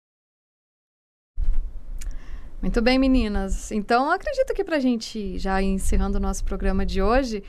Muito 2.62 2.82
bem, 2.82 2.98
meninas. 2.98 3.72
Então, 3.72 4.10
acredito 4.10 4.52
que 4.52 4.62
para 4.62 4.76
a 4.76 4.80
gente 4.80 5.38
já 5.38 5.62
encerrando 5.62 6.18
o 6.18 6.20
nosso 6.20 6.44
programa 6.44 6.84
de 6.84 7.00
hoje, 7.00 7.42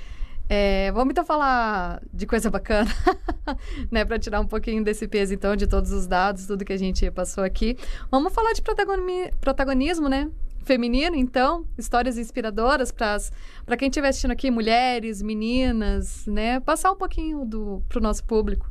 é, 0.53 0.91
vamos 0.91 1.11
então 1.11 1.23
falar 1.23 2.01
de 2.11 2.25
coisa 2.25 2.49
bacana, 2.49 2.91
né? 3.89 4.03
Para 4.03 4.19
tirar 4.19 4.41
um 4.41 4.45
pouquinho 4.45 4.83
desse 4.83 5.07
peso, 5.07 5.33
então, 5.33 5.55
de 5.55 5.65
todos 5.65 5.93
os 5.93 6.05
dados, 6.05 6.45
tudo 6.45 6.65
que 6.65 6.73
a 6.73 6.77
gente 6.77 7.09
passou 7.09 7.41
aqui. 7.41 7.77
Vamos 8.11 8.33
falar 8.33 8.51
de 8.51 8.61
protagonismo, 9.39 10.09
né? 10.09 10.29
Feminino, 10.65 11.15
então, 11.15 11.65
histórias 11.77 12.17
inspiradoras 12.17 12.91
para 12.91 13.77
quem 13.77 13.87
estiver 13.87 14.09
assistindo 14.09 14.31
aqui, 14.31 14.51
mulheres, 14.51 15.21
meninas, 15.21 16.25
né? 16.25 16.59
Passar 16.59 16.91
um 16.91 16.97
pouquinho 16.97 17.47
para 17.87 17.99
o 17.99 18.01
nosso 18.01 18.25
público. 18.25 18.69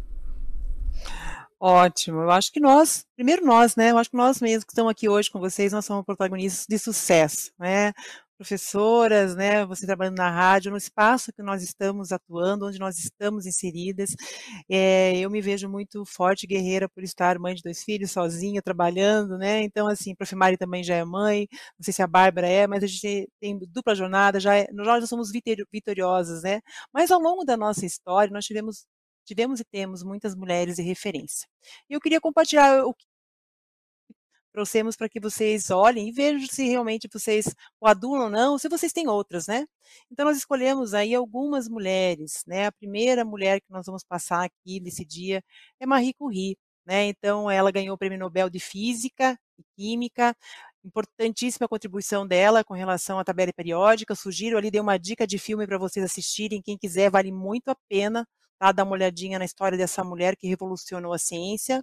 Ótimo. 1.58 2.20
Eu 2.20 2.30
acho 2.30 2.52
que 2.52 2.60
nós, 2.60 3.06
primeiro 3.16 3.42
nós, 3.42 3.74
né? 3.74 3.90
Eu 3.90 3.96
acho 3.96 4.10
que 4.10 4.16
nós 4.18 4.38
mesmos 4.42 4.64
que 4.64 4.72
estamos 4.72 4.90
aqui 4.90 5.08
hoje 5.08 5.30
com 5.30 5.40
vocês, 5.40 5.72
nós 5.72 5.86
somos 5.86 6.04
protagonistas 6.04 6.66
de 6.68 6.78
sucesso, 6.78 7.50
né? 7.58 7.94
Professoras, 8.40 9.36
né? 9.36 9.66
Você 9.66 9.84
trabalhando 9.84 10.16
na 10.16 10.30
rádio, 10.30 10.70
no 10.70 10.78
espaço 10.78 11.30
que 11.30 11.42
nós 11.42 11.62
estamos 11.62 12.10
atuando, 12.10 12.66
onde 12.66 12.78
nós 12.78 12.96
estamos 12.98 13.44
inseridas. 13.44 14.16
É, 14.66 15.14
eu 15.18 15.28
me 15.28 15.42
vejo 15.42 15.68
muito 15.68 16.06
forte, 16.06 16.46
guerreira, 16.46 16.88
por 16.88 17.04
estar 17.04 17.38
mãe 17.38 17.54
de 17.54 17.60
dois 17.62 17.84
filhos, 17.84 18.12
sozinha, 18.12 18.62
trabalhando, 18.62 19.36
né? 19.36 19.60
Então, 19.62 19.86
assim, 19.86 20.12
a 20.12 20.16
Prof. 20.16 20.34
Mari 20.34 20.56
também 20.56 20.82
já 20.82 20.94
é 20.94 21.04
mãe, 21.04 21.46
não 21.78 21.84
sei 21.84 21.92
se 21.92 22.02
a 22.02 22.06
Bárbara 22.06 22.48
é, 22.48 22.66
mas 22.66 22.82
a 22.82 22.86
gente 22.86 23.28
tem 23.38 23.58
dupla 23.68 23.94
jornada, 23.94 24.40
já 24.40 24.56
é, 24.56 24.66
nós 24.72 25.02
já 25.02 25.06
somos 25.06 25.30
vitoriosas, 25.70 26.42
né? 26.42 26.62
Mas 26.94 27.10
ao 27.10 27.20
longo 27.20 27.44
da 27.44 27.58
nossa 27.58 27.84
história, 27.84 28.32
nós 28.32 28.46
tivemos 28.46 28.86
tivemos 29.26 29.60
e 29.60 29.64
temos 29.64 30.02
muitas 30.02 30.34
mulheres 30.34 30.76
de 30.76 30.82
referência. 30.82 31.46
E 31.88 31.94
eu 31.94 32.00
queria 32.00 32.20
compartilhar 32.20 32.84
o 32.86 32.94
trouxemos 34.52 34.96
para 34.96 35.08
que 35.08 35.20
vocês 35.20 35.70
olhem 35.70 36.08
e 36.08 36.12
vejam 36.12 36.46
se 36.48 36.66
realmente 36.68 37.08
vocês 37.12 37.54
coadulam 37.78 38.24
ou 38.24 38.30
não, 38.30 38.58
se 38.58 38.68
vocês 38.68 38.92
têm 38.92 39.08
outras, 39.08 39.46
né? 39.46 39.66
Então 40.10 40.24
nós 40.26 40.36
escolhemos 40.36 40.94
aí 40.94 41.14
algumas 41.14 41.68
mulheres, 41.68 42.42
né? 42.46 42.66
A 42.66 42.72
primeira 42.72 43.24
mulher 43.24 43.60
que 43.60 43.70
nós 43.70 43.86
vamos 43.86 44.04
passar 44.04 44.44
aqui 44.44 44.80
nesse 44.80 45.04
dia 45.04 45.42
é 45.80 45.86
Marie 45.86 46.14
Curie, 46.14 46.56
né? 46.86 47.06
Então 47.06 47.50
ela 47.50 47.70
ganhou 47.70 47.94
o 47.94 47.98
Prêmio 47.98 48.18
Nobel 48.18 48.50
de 48.50 48.60
Física 48.60 49.38
e 49.58 49.64
Química, 49.76 50.36
importantíssima 50.84 51.68
contribuição 51.68 52.26
dela 52.26 52.64
com 52.64 52.74
relação 52.74 53.18
à 53.18 53.24
tabela 53.24 53.52
periódica. 53.52 54.14
Sugiro 54.14 54.56
ali 54.58 54.70
dei 54.70 54.80
uma 54.80 54.98
dica 54.98 55.26
de 55.26 55.38
filme 55.38 55.66
para 55.66 55.78
vocês 55.78 56.04
assistirem, 56.04 56.62
quem 56.62 56.76
quiser 56.78 57.10
vale 57.10 57.32
muito 57.32 57.68
a 57.70 57.76
pena 57.88 58.26
tá? 58.60 58.72
Dar 58.72 58.84
uma 58.84 58.92
olhadinha 58.92 59.38
na 59.38 59.44
história 59.44 59.78
dessa 59.78 60.04
mulher 60.04 60.36
que 60.36 60.46
revolucionou 60.46 61.12
a 61.14 61.18
ciência. 61.18 61.82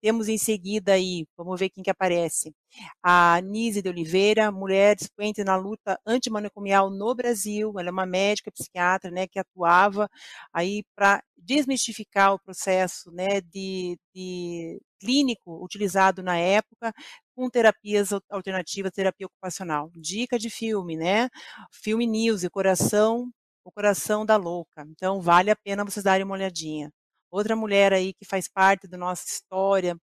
Temos 0.00 0.28
em 0.28 0.38
seguida 0.38 0.92
aí, 0.92 1.26
vamos 1.36 1.58
ver 1.58 1.70
quem 1.70 1.82
que 1.82 1.90
aparece, 1.90 2.54
a 3.02 3.40
Nise 3.42 3.82
de 3.82 3.88
Oliveira, 3.88 4.50
mulher 4.52 4.96
expoente 5.00 5.42
na 5.44 5.56
luta 5.56 5.98
antimanicomial 6.06 6.90
no 6.90 7.14
Brasil, 7.14 7.72
ela 7.78 7.88
é 7.88 7.92
uma 7.92 8.06
médica 8.06 8.50
psiquiatra, 8.52 9.10
né, 9.10 9.26
que 9.26 9.38
atuava 9.38 10.08
aí 10.52 10.84
para 10.94 11.22
desmistificar 11.36 12.34
o 12.34 12.38
processo, 12.38 13.10
né, 13.12 13.40
de, 13.40 13.98
de 14.14 14.80
clínico 15.00 15.62
utilizado 15.64 16.22
na 16.22 16.36
época 16.38 16.92
com 17.34 17.50
terapias 17.50 18.10
alternativas, 18.30 18.92
terapia 18.92 19.26
ocupacional. 19.26 19.90
Dica 19.96 20.38
de 20.38 20.48
filme, 20.50 20.96
né? 20.96 21.28
Filme 21.72 22.06
News, 22.06 22.46
Coração 22.50 23.30
o 23.64 23.72
Coração 23.72 24.24
da 24.26 24.36
Louca. 24.36 24.84
Então, 24.90 25.20
vale 25.20 25.50
a 25.50 25.56
pena 25.56 25.84
vocês 25.84 26.04
darem 26.04 26.24
uma 26.24 26.34
olhadinha. 26.34 26.92
Outra 27.34 27.56
mulher 27.56 27.92
aí 27.92 28.14
que 28.14 28.24
faz 28.24 28.46
parte 28.46 28.86
da 28.86 28.96
nossa 28.96 29.26
história, 29.26 29.98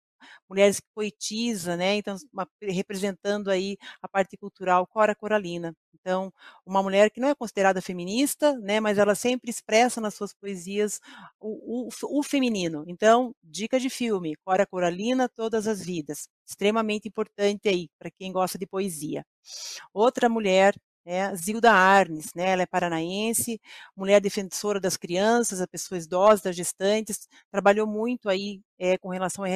mulheres 0.50 0.82
que 0.82 0.88
poetisa, 0.94 1.78
né? 1.78 1.96
Então, 1.96 2.18
uma, 2.34 2.46
representando 2.62 3.50
aí 3.50 3.78
a 4.02 4.08
parte 4.10 4.36
cultural, 4.36 4.86
Cora 4.86 5.16
Coralina. 5.16 5.74
Então, 5.94 6.30
uma 6.66 6.84
mulher 6.84 7.10
que 7.10 7.22
não 7.22 7.30
é 7.30 7.34
considerada 7.36 7.82
feminista, 7.82 8.52
né? 8.60 8.82
Mas 8.82 8.98
ela 8.98 9.16
sempre 9.16 9.50
expressa 9.50 10.02
nas 10.02 10.14
suas 10.14 10.34
poesias 10.34 11.00
o, 11.40 11.88
o, 11.88 12.20
o 12.20 12.22
feminino. 12.22 12.84
Então, 12.86 13.34
dica 13.42 13.80
de 13.80 13.90
filme, 13.90 14.36
Cora 14.44 14.66
Coralina, 14.66 15.30
Todas 15.30 15.68
as 15.68 15.82
Vidas. 15.82 16.28
Extremamente 16.46 17.08
importante 17.08 17.70
aí, 17.70 17.88
para 17.98 18.12
quem 18.12 18.34
gosta 18.34 18.58
de 18.58 18.68
poesia. 18.68 19.24
Outra 19.94 20.28
mulher 20.28 20.76
né? 21.06 21.36
Zilda 21.36 21.72
Arnes, 21.72 22.34
né? 22.36 22.50
ela 22.52 22.64
é 22.64 22.66
paranaense, 22.66 23.60
mulher 23.96 24.22
defensora 24.22 24.80
das 24.80 24.98
crianças, 24.98 25.60
das 25.60 25.68
pessoas 25.68 26.06
idosas, 26.06 26.42
das 26.42 26.56
gestantes, 26.56 27.28
trabalhou 27.52 27.88
muito 27.88 28.30
aí 28.30 28.62
é, 28.80 28.98
com 28.98 29.10
relação 29.10 29.44
à 29.44 29.50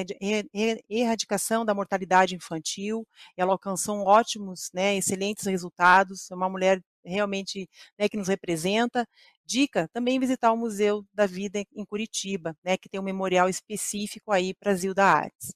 erradicação 0.90 1.66
da 1.66 1.74
mortalidade 1.74 2.36
infantil, 2.36 3.08
ela 3.38 3.52
alcançou 3.54 4.06
ótimos, 4.06 4.70
né, 4.74 4.96
excelentes 4.96 5.46
resultados, 5.46 6.30
é 6.32 6.36
uma 6.36 6.50
mulher 6.50 6.82
realmente 7.04 7.70
né, 7.98 8.10
que 8.10 8.18
nos 8.18 8.28
representa, 8.28 9.08
Dica 9.46 9.88
também 9.94 10.20
visitar 10.20 10.52
o 10.52 10.58
Museu 10.58 11.06
da 11.14 11.28
Vida 11.28 11.64
em 11.76 11.86
Curitiba, 11.86 12.58
né, 12.64 12.78
que 12.78 12.90
tem 12.90 13.00
um 13.00 13.04
memorial 13.04 13.48
específico 13.48 14.32
aí 14.32 14.54
para 14.54 14.74
Zilda 14.74 15.06
Artes. 15.06 15.54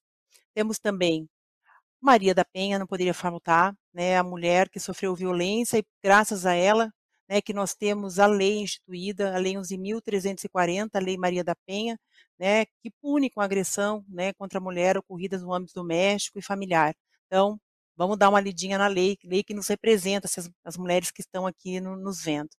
Temos 0.53 0.77
também 0.79 1.27
Maria 2.01 2.33
da 2.33 2.45
Penha, 2.45 2.79
não 2.79 2.87
poderia 2.87 3.13
faltar, 3.13 3.75
né, 3.93 4.17
a 4.17 4.23
mulher 4.23 4.69
que 4.69 4.79
sofreu 4.79 5.15
violência 5.15 5.77
e 5.77 5.83
graças 6.03 6.45
a 6.45 6.53
ela, 6.53 6.91
né, 7.27 7.41
que 7.41 7.53
nós 7.53 7.75
temos 7.75 8.19
a 8.19 8.25
lei 8.25 8.59
instituída, 8.61 9.35
a 9.35 9.37
lei 9.37 9.53
11.340, 9.55 10.89
a 10.95 10.99
lei 10.99 11.17
Maria 11.17 11.43
da 11.43 11.55
Penha, 11.67 11.99
né, 12.39 12.65
que 12.65 12.89
pune 13.01 13.29
com 13.29 13.41
agressão, 13.41 14.03
né, 14.07 14.33
contra 14.33 14.59
a 14.59 14.61
mulher 14.61 14.97
ocorridas 14.97 15.41
no 15.41 15.53
âmbito 15.53 15.73
doméstico 15.75 16.39
e 16.39 16.41
familiar. 16.41 16.95
Então, 17.27 17.59
vamos 17.95 18.17
dar 18.17 18.29
uma 18.29 18.39
lidinha 18.39 18.77
na 18.77 18.87
lei, 18.87 19.17
lei 19.23 19.43
que 19.43 19.53
nos 19.53 19.67
representa, 19.67 20.27
as, 20.27 20.49
as 20.63 20.77
mulheres 20.77 21.11
que 21.11 21.21
estão 21.21 21.45
aqui 21.45 21.79
no, 21.79 21.95
nos 21.97 22.23
vendo. 22.23 22.49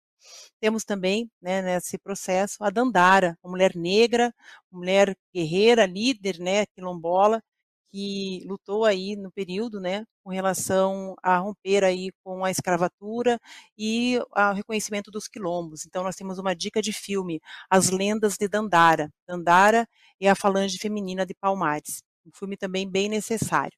Temos 0.61 0.85
também, 0.85 1.31
né, 1.41 1.63
nesse 1.63 1.99
processo, 1.99 2.63
a 2.63 2.71
Dandara, 2.71 3.39
uma 3.43 3.53
mulher 3.53 3.75
negra, 3.75 4.35
mulher 4.71 5.17
guerreira, 5.35 5.87
líder, 5.87 6.39
né, 6.39 6.67
quilombola, 6.67 7.43
que 7.91 8.45
lutou 8.47 8.85
aí 8.85 9.17
no 9.17 9.31
período, 9.33 9.81
né, 9.81 10.05
com 10.25 10.31
relação 10.31 11.15
a 11.23 11.37
romper 11.39 11.85
aí 11.85 12.11
com 12.25 12.45
a 12.45 12.51
escravatura 12.51 13.39
e 13.77 14.19
o 14.19 14.53
reconhecimento 14.53 15.11
dos 15.11 15.27
quilombos. 15.29 15.87
Então 15.87 16.03
nós 16.05 16.17
temos 16.17 16.39
uma 16.39 16.55
dica 16.55 16.81
de 16.81 16.93
filme, 16.93 17.41
As 17.69 17.91
Lendas 17.91 18.37
de 18.39 18.49
Dandara. 18.49 19.11
Dandara 19.27 19.87
é 20.21 20.29
a 20.31 20.35
falange 20.35 20.79
feminina 20.79 21.27
de 21.27 21.35
Palmares. 21.35 22.03
Um 22.27 22.31
filme 22.35 22.57
também 22.57 22.89
bem 22.89 23.09
necessário. 23.09 23.77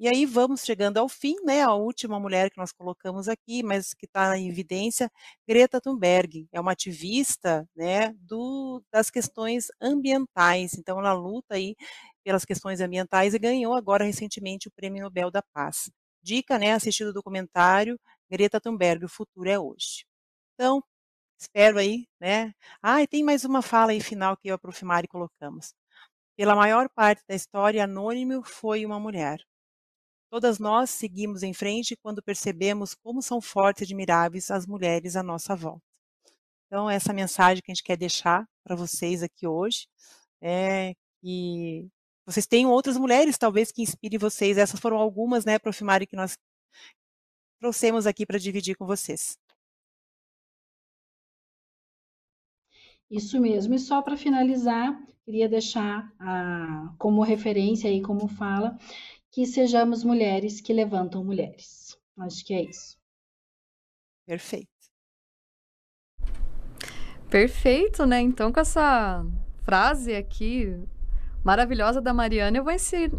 E 0.00 0.06
aí 0.08 0.24
vamos 0.24 0.62
chegando 0.62 0.98
ao 0.98 1.08
fim, 1.08 1.34
né? 1.44 1.62
A 1.62 1.74
última 1.74 2.20
mulher 2.20 2.50
que 2.50 2.56
nós 2.58 2.70
colocamos 2.72 3.28
aqui, 3.28 3.62
mas 3.64 3.94
que 3.94 4.06
está 4.06 4.36
em 4.38 4.48
evidência, 4.48 5.10
Greta 5.46 5.80
Thunberg, 5.80 6.46
é 6.52 6.60
uma 6.60 6.70
ativista, 6.72 7.68
né, 7.74 8.12
do, 8.20 8.80
das 8.92 9.10
questões 9.10 9.66
ambientais. 9.80 10.74
Então 10.74 10.98
ela 11.00 11.12
luta 11.12 11.54
aí 11.56 11.74
pelas 12.24 12.44
questões 12.44 12.80
ambientais 12.80 13.34
e 13.34 13.38
ganhou 13.40 13.74
agora 13.74 14.04
recentemente 14.04 14.68
o 14.68 14.70
Prêmio 14.72 15.02
Nobel 15.02 15.30
da 15.32 15.42
Paz. 15.52 15.90
Dica, 16.22 16.58
né? 16.58 16.72
Assistir 16.74 17.04
o 17.04 17.12
documentário 17.12 17.98
Greta 18.30 18.60
Thunberg, 18.60 19.04
o 19.04 19.08
futuro 19.08 19.48
é 19.48 19.58
hoje. 19.58 20.04
Então 20.54 20.82
espero 21.40 21.78
aí, 21.78 22.06
né? 22.20 22.54
Ah, 22.82 23.02
e 23.02 23.08
tem 23.08 23.24
mais 23.24 23.44
uma 23.44 23.62
fala 23.62 23.92
aí 23.92 24.00
final 24.00 24.36
que 24.36 24.48
eu 24.48 24.56
e 24.56 25.08
colocamos. 25.08 25.74
Pela 26.36 26.56
maior 26.56 26.88
parte 26.90 27.24
da 27.28 27.34
história, 27.34 27.84
Anônimo 27.84 28.42
foi 28.44 28.86
uma 28.86 29.00
mulher. 29.00 29.40
Todas 30.30 30.58
nós 30.58 30.90
seguimos 30.90 31.42
em 31.42 31.54
frente 31.54 31.96
quando 31.96 32.22
percebemos 32.22 32.94
como 32.94 33.22
são 33.22 33.40
fortes 33.40 33.82
e 33.82 33.84
admiráveis 33.84 34.50
as 34.50 34.66
mulheres 34.66 35.16
à 35.16 35.22
nossa 35.22 35.56
volta. 35.56 35.82
Então, 36.66 36.88
essa 36.88 37.14
mensagem 37.14 37.62
que 37.62 37.72
a 37.72 37.74
gente 37.74 37.82
quer 37.84 37.96
deixar 37.96 38.46
para 38.62 38.76
vocês 38.76 39.22
aqui 39.22 39.46
hoje 39.46 39.88
é 40.42 40.92
que 41.22 41.88
vocês 42.26 42.46
tenham 42.46 42.70
outras 42.70 42.98
mulheres, 42.98 43.38
talvez, 43.38 43.72
que 43.72 43.80
inspirem 43.80 44.18
vocês. 44.18 44.58
Essas 44.58 44.78
foram 44.78 44.98
algumas, 44.98 45.46
né, 45.46 45.58
Profimari, 45.58 46.06
que 46.06 46.14
nós 46.14 46.36
trouxemos 47.58 48.06
aqui 48.06 48.26
para 48.26 48.38
dividir 48.38 48.76
com 48.76 48.86
vocês. 48.86 49.38
Isso 53.10 53.40
mesmo. 53.40 53.74
E 53.74 53.78
só 53.78 54.02
para 54.02 54.18
finalizar, 54.18 55.02
queria 55.24 55.48
deixar 55.48 56.12
a, 56.18 56.94
como 56.98 57.22
referência 57.22 57.90
e 57.90 58.02
como 58.02 58.28
fala 58.28 58.78
que 59.38 59.46
sejamos 59.46 60.02
mulheres 60.02 60.60
que 60.60 60.72
levantam 60.72 61.22
mulheres. 61.22 61.96
Acho 62.18 62.44
que 62.44 62.52
é 62.52 62.64
isso. 62.64 62.96
Perfeito. 64.26 64.66
Perfeito, 67.30 68.04
né? 68.04 68.20
Então, 68.20 68.50
com 68.50 68.58
essa 68.58 69.24
frase 69.62 70.12
aqui 70.12 70.76
maravilhosa 71.44 72.00
da 72.00 72.12
Mariana, 72.12 72.58
eu 72.58 72.64
vou 72.64 72.72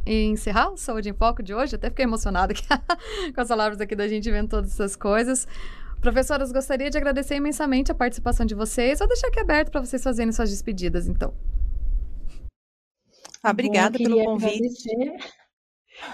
encerrar 0.06 0.72
o 0.72 0.76
Saúde 0.76 1.08
em 1.08 1.14
Foco 1.14 1.42
de 1.42 1.54
hoje. 1.54 1.76
Até 1.76 1.90
fiquei 1.90 2.04
emocionada 2.04 2.54
com 3.34 3.40
as 3.40 3.48
palavras 3.48 3.80
aqui 3.80 3.96
da 3.96 4.10
gente 4.10 4.30
vendo 4.30 4.50
todas 4.50 4.74
essas 4.74 4.98
coisas. 4.98 5.48
Professoras, 6.02 6.52
gostaria 6.52 6.90
de 6.90 6.98
agradecer 6.98 7.36
imensamente 7.38 7.94
a 7.94 7.96
participação 7.96 8.46
de 8.46 8.56
vocês. 8.56 9.00
Vou 9.00 9.08
deixar 9.08 9.30
aqui 9.30 9.40
aberto 9.40 9.72
para 9.72 9.80
vocês 9.80 10.04
fazerem 10.04 10.34
suas 10.34 10.50
despedidas, 10.50 11.08
então. 11.08 11.34
Ah, 13.42 13.52
obrigada 13.52 13.98
Bom, 13.98 14.04
pelo 14.04 14.26
convite. 14.26 14.92
Agradecer. 14.92 15.39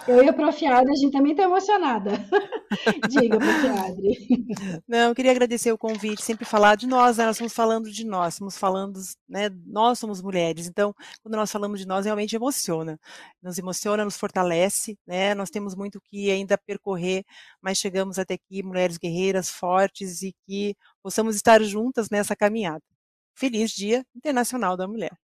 Eu 0.07 0.23
e 0.23 0.29
a 0.29 0.33
Prof. 0.33 0.65
Adri, 0.65 0.91
a 0.91 0.95
gente 0.95 1.11
também 1.11 1.31
está 1.31 1.43
emocionada. 1.43 2.11
Diga, 3.09 3.37
Prof. 3.37 3.67
Adri. 3.67 4.45
Não, 4.87 5.09
eu 5.09 5.15
queria 5.15 5.31
agradecer 5.31 5.71
o 5.71 5.77
convite, 5.77 6.23
sempre 6.23 6.45
falar 6.45 6.75
de 6.75 6.87
nós, 6.87 7.17
né? 7.17 7.25
nós 7.25 7.35
estamos 7.35 7.53
falando 7.53 7.91
de 7.91 8.05
nós, 8.05 8.35
estamos 8.35 8.57
falando, 8.57 8.99
né? 9.27 9.49
Nós 9.65 9.99
somos 9.99 10.21
mulheres, 10.21 10.67
então, 10.67 10.93
quando 11.21 11.35
nós 11.35 11.51
falamos 11.51 11.79
de 11.79 11.87
nós, 11.87 12.05
realmente 12.05 12.35
emociona. 12.35 12.99
Nos 13.41 13.57
emociona, 13.57 14.05
nos 14.05 14.17
fortalece, 14.17 14.97
né? 15.05 15.33
Nós 15.33 15.49
temos 15.49 15.75
muito 15.75 15.99
que 16.01 16.29
ainda 16.31 16.57
percorrer, 16.57 17.23
mas 17.61 17.77
chegamos 17.77 18.19
até 18.19 18.35
aqui, 18.35 18.63
mulheres 18.63 18.97
guerreiras, 18.97 19.49
fortes 19.49 20.21
e 20.21 20.35
que 20.47 20.75
possamos 21.01 21.35
estar 21.35 21.61
juntas 21.63 22.09
nessa 22.09 22.35
caminhada. 22.35 22.81
Feliz 23.35 23.71
Dia 23.71 24.05
Internacional 24.15 24.77
da 24.77 24.87
Mulher. 24.87 25.24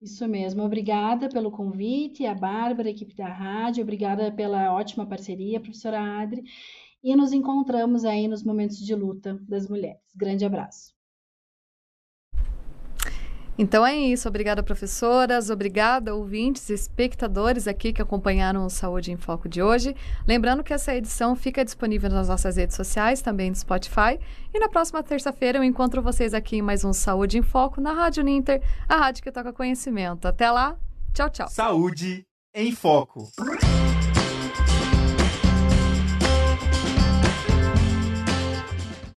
Isso 0.00 0.26
mesmo. 0.28 0.62
Obrigada 0.62 1.28
pelo 1.28 1.50
convite, 1.50 2.24
a 2.24 2.34
Bárbara, 2.34 2.88
a 2.88 2.90
equipe 2.90 3.14
da 3.14 3.28
rádio, 3.32 3.82
obrigada 3.82 4.30
pela 4.32 4.72
ótima 4.72 5.06
parceria, 5.06 5.60
professora 5.60 6.00
Adri. 6.00 6.42
E 7.02 7.14
nos 7.16 7.32
encontramos 7.32 8.04
aí 8.04 8.26
nos 8.28 8.42
momentos 8.42 8.78
de 8.78 8.94
luta 8.94 9.38
das 9.48 9.68
mulheres. 9.68 10.02
Grande 10.16 10.44
abraço. 10.44 10.97
Então 13.58 13.84
é 13.84 13.96
isso. 13.96 14.28
Obrigada, 14.28 14.62
professoras. 14.62 15.50
Obrigada, 15.50 16.14
ouvintes 16.14 16.70
espectadores 16.70 17.66
aqui 17.66 17.92
que 17.92 18.00
acompanharam 18.00 18.64
o 18.64 18.70
Saúde 18.70 19.10
em 19.10 19.16
Foco 19.16 19.48
de 19.48 19.60
hoje. 19.60 19.96
Lembrando 20.26 20.62
que 20.62 20.72
essa 20.72 20.94
edição 20.94 21.34
fica 21.34 21.64
disponível 21.64 22.08
nas 22.08 22.28
nossas 22.28 22.56
redes 22.56 22.76
sociais, 22.76 23.20
também 23.20 23.50
no 23.50 23.56
Spotify. 23.56 24.18
E 24.54 24.60
na 24.60 24.68
próxima 24.68 25.02
terça-feira 25.02 25.58
eu 25.58 25.64
encontro 25.64 26.00
vocês 26.00 26.32
aqui 26.32 26.56
em 26.58 26.62
mais 26.62 26.84
um 26.84 26.92
Saúde 26.92 27.38
em 27.38 27.42
Foco 27.42 27.80
na 27.80 27.92
Rádio 27.92 28.22
Ninter, 28.22 28.62
a 28.88 28.96
rádio 28.96 29.24
que 29.24 29.32
toca 29.32 29.52
conhecimento. 29.52 30.28
Até 30.28 30.48
lá. 30.50 30.76
Tchau, 31.12 31.28
tchau. 31.28 31.48
Saúde 31.48 32.24
em 32.54 32.70
Foco. 32.70 33.28